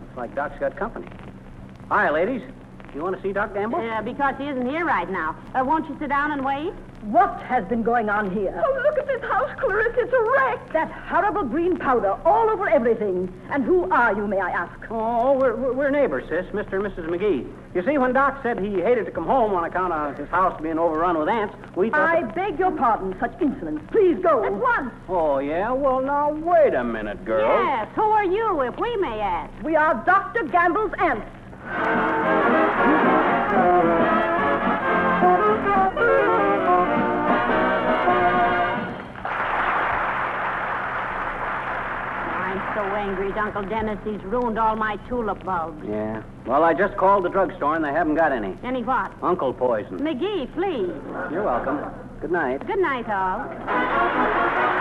looks 0.00 0.16
like 0.16 0.34
Doc's 0.34 0.58
got 0.58 0.76
company. 0.76 1.06
Hi, 1.88 2.10
ladies. 2.10 2.42
Do 2.42 2.98
you 2.98 3.02
want 3.02 3.16
to 3.16 3.22
see 3.22 3.32
Doc 3.32 3.54
Gamble? 3.54 3.82
Yeah, 3.82 4.00
because 4.00 4.34
he 4.38 4.48
isn't 4.48 4.68
here 4.68 4.84
right 4.84 5.08
now. 5.10 5.36
Uh, 5.54 5.64
won't 5.64 5.88
you 5.88 5.96
sit 6.00 6.08
down 6.08 6.32
and 6.32 6.44
wait? 6.44 6.72
What 7.10 7.42
has 7.42 7.64
been 7.66 7.82
going 7.82 8.08
on 8.08 8.30
here? 8.30 8.62
Oh, 8.64 8.82
look 8.82 8.96
at 8.98 9.06
this 9.06 9.20
house, 9.30 9.50
Clarissa. 9.60 10.00
It's 10.00 10.12
a 10.12 10.22
wreck. 10.32 10.72
That 10.72 10.90
horrible 10.90 11.44
green 11.44 11.76
powder 11.78 12.12
all 12.24 12.48
over 12.48 12.66
everything. 12.66 13.30
And 13.50 13.62
who 13.62 13.90
are 13.90 14.16
you, 14.16 14.26
may 14.26 14.40
I 14.40 14.48
ask? 14.50 14.72
Oh, 14.90 15.38
we're, 15.38 15.54
we're 15.54 15.72
we're 15.74 15.90
neighbors, 15.90 16.24
sis, 16.30 16.46
Mr. 16.54 16.74
and 16.74 16.84
Mrs. 16.84 17.06
McGee. 17.10 17.46
You 17.74 17.82
see, 17.84 17.98
when 17.98 18.14
Doc 18.14 18.40
said 18.42 18.58
he 18.58 18.80
hated 18.80 19.04
to 19.04 19.10
come 19.10 19.26
home 19.26 19.52
on 19.52 19.64
account 19.64 19.92
of 19.92 20.16
his 20.16 20.28
house 20.30 20.58
being 20.62 20.78
overrun 20.78 21.18
with 21.18 21.28
ants, 21.28 21.54
we 21.76 21.90
thought. 21.90 22.00
I 22.16 22.22
beg 22.22 22.58
your 22.58 22.72
pardon, 22.72 23.14
such 23.20 23.34
insolence. 23.40 23.82
Please 23.90 24.16
go. 24.22 24.42
At 24.42 24.54
once. 24.54 24.90
Oh, 25.06 25.40
yeah? 25.40 25.72
Well, 25.72 26.00
now, 26.00 26.32
wait 26.32 26.72
a 26.72 26.84
minute, 26.84 27.22
girl. 27.26 27.46
Yes. 27.46 27.88
Who 27.96 28.02
are 28.02 28.24
you, 28.24 28.62
if 28.62 28.78
we 28.78 28.96
may 28.96 29.20
ask? 29.20 29.52
We 29.62 29.76
are 29.76 29.94
Dr. 30.06 30.44
Gamble's 30.44 30.92
aunts. 30.98 31.26
Angry, 43.04 43.30
Uncle 43.32 43.62
Dennis. 43.64 43.98
He's 44.02 44.22
ruined 44.24 44.58
all 44.58 44.76
my 44.76 44.96
tulip 45.08 45.44
bulbs. 45.44 45.84
Yeah. 45.86 46.22
Well, 46.46 46.64
I 46.64 46.72
just 46.72 46.96
called 46.96 47.26
the 47.26 47.28
drugstore 47.28 47.76
and 47.76 47.84
they 47.84 47.92
haven't 47.92 48.14
got 48.14 48.32
any. 48.32 48.56
Any 48.64 48.82
what? 48.82 49.12
Uncle 49.22 49.52
poison. 49.52 49.98
McGee, 49.98 50.50
please. 50.54 50.90
You're 51.30 51.44
welcome. 51.44 51.80
Good 52.22 52.32
night. 52.32 52.66
Good 52.66 52.78
night, 52.78 53.06
all. 53.10 54.80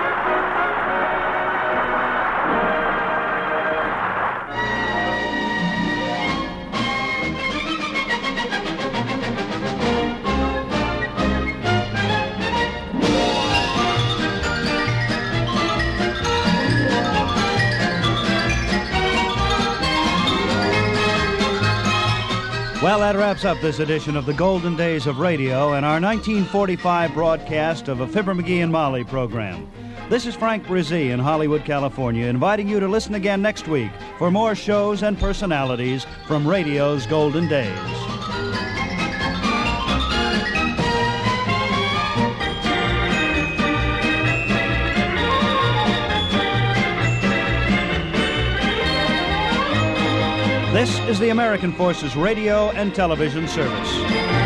Well, 22.83 22.99
that 22.99 23.15
wraps 23.15 23.45
up 23.45 23.61
this 23.61 23.79
edition 23.79 24.17
of 24.17 24.25
the 24.25 24.33
Golden 24.33 24.75
Days 24.75 25.07
of 25.07 25.19
Radio 25.19 25.71
and 25.71 25.85
our 25.85 26.01
1945 26.01 27.13
broadcast 27.13 27.87
of 27.87 28.01
a 28.01 28.07
Fibber 28.07 28.35
McGee 28.35 28.61
and 28.61 28.73
Molly 28.73 29.05
program. 29.05 29.71
This 30.09 30.25
is 30.25 30.35
Frank 30.35 30.65
Bresee 30.65 31.11
in 31.11 31.17
Hollywood, 31.17 31.63
California, 31.63 32.25
inviting 32.25 32.67
you 32.67 32.81
to 32.81 32.87
listen 32.89 33.15
again 33.15 33.41
next 33.41 33.69
week 33.69 33.89
for 34.17 34.31
more 34.31 34.53
shows 34.53 35.01
and 35.01 35.17
personalities 35.17 36.05
from 36.27 36.45
radio's 36.45 37.05
golden 37.05 37.47
days. 37.47 37.71
This 50.73 50.97
is 51.01 51.19
the 51.19 51.29
American 51.29 51.71
Forces 51.71 52.15
Radio 52.15 52.71
and 52.71 52.95
Television 52.95 53.47
Service. 53.47 54.42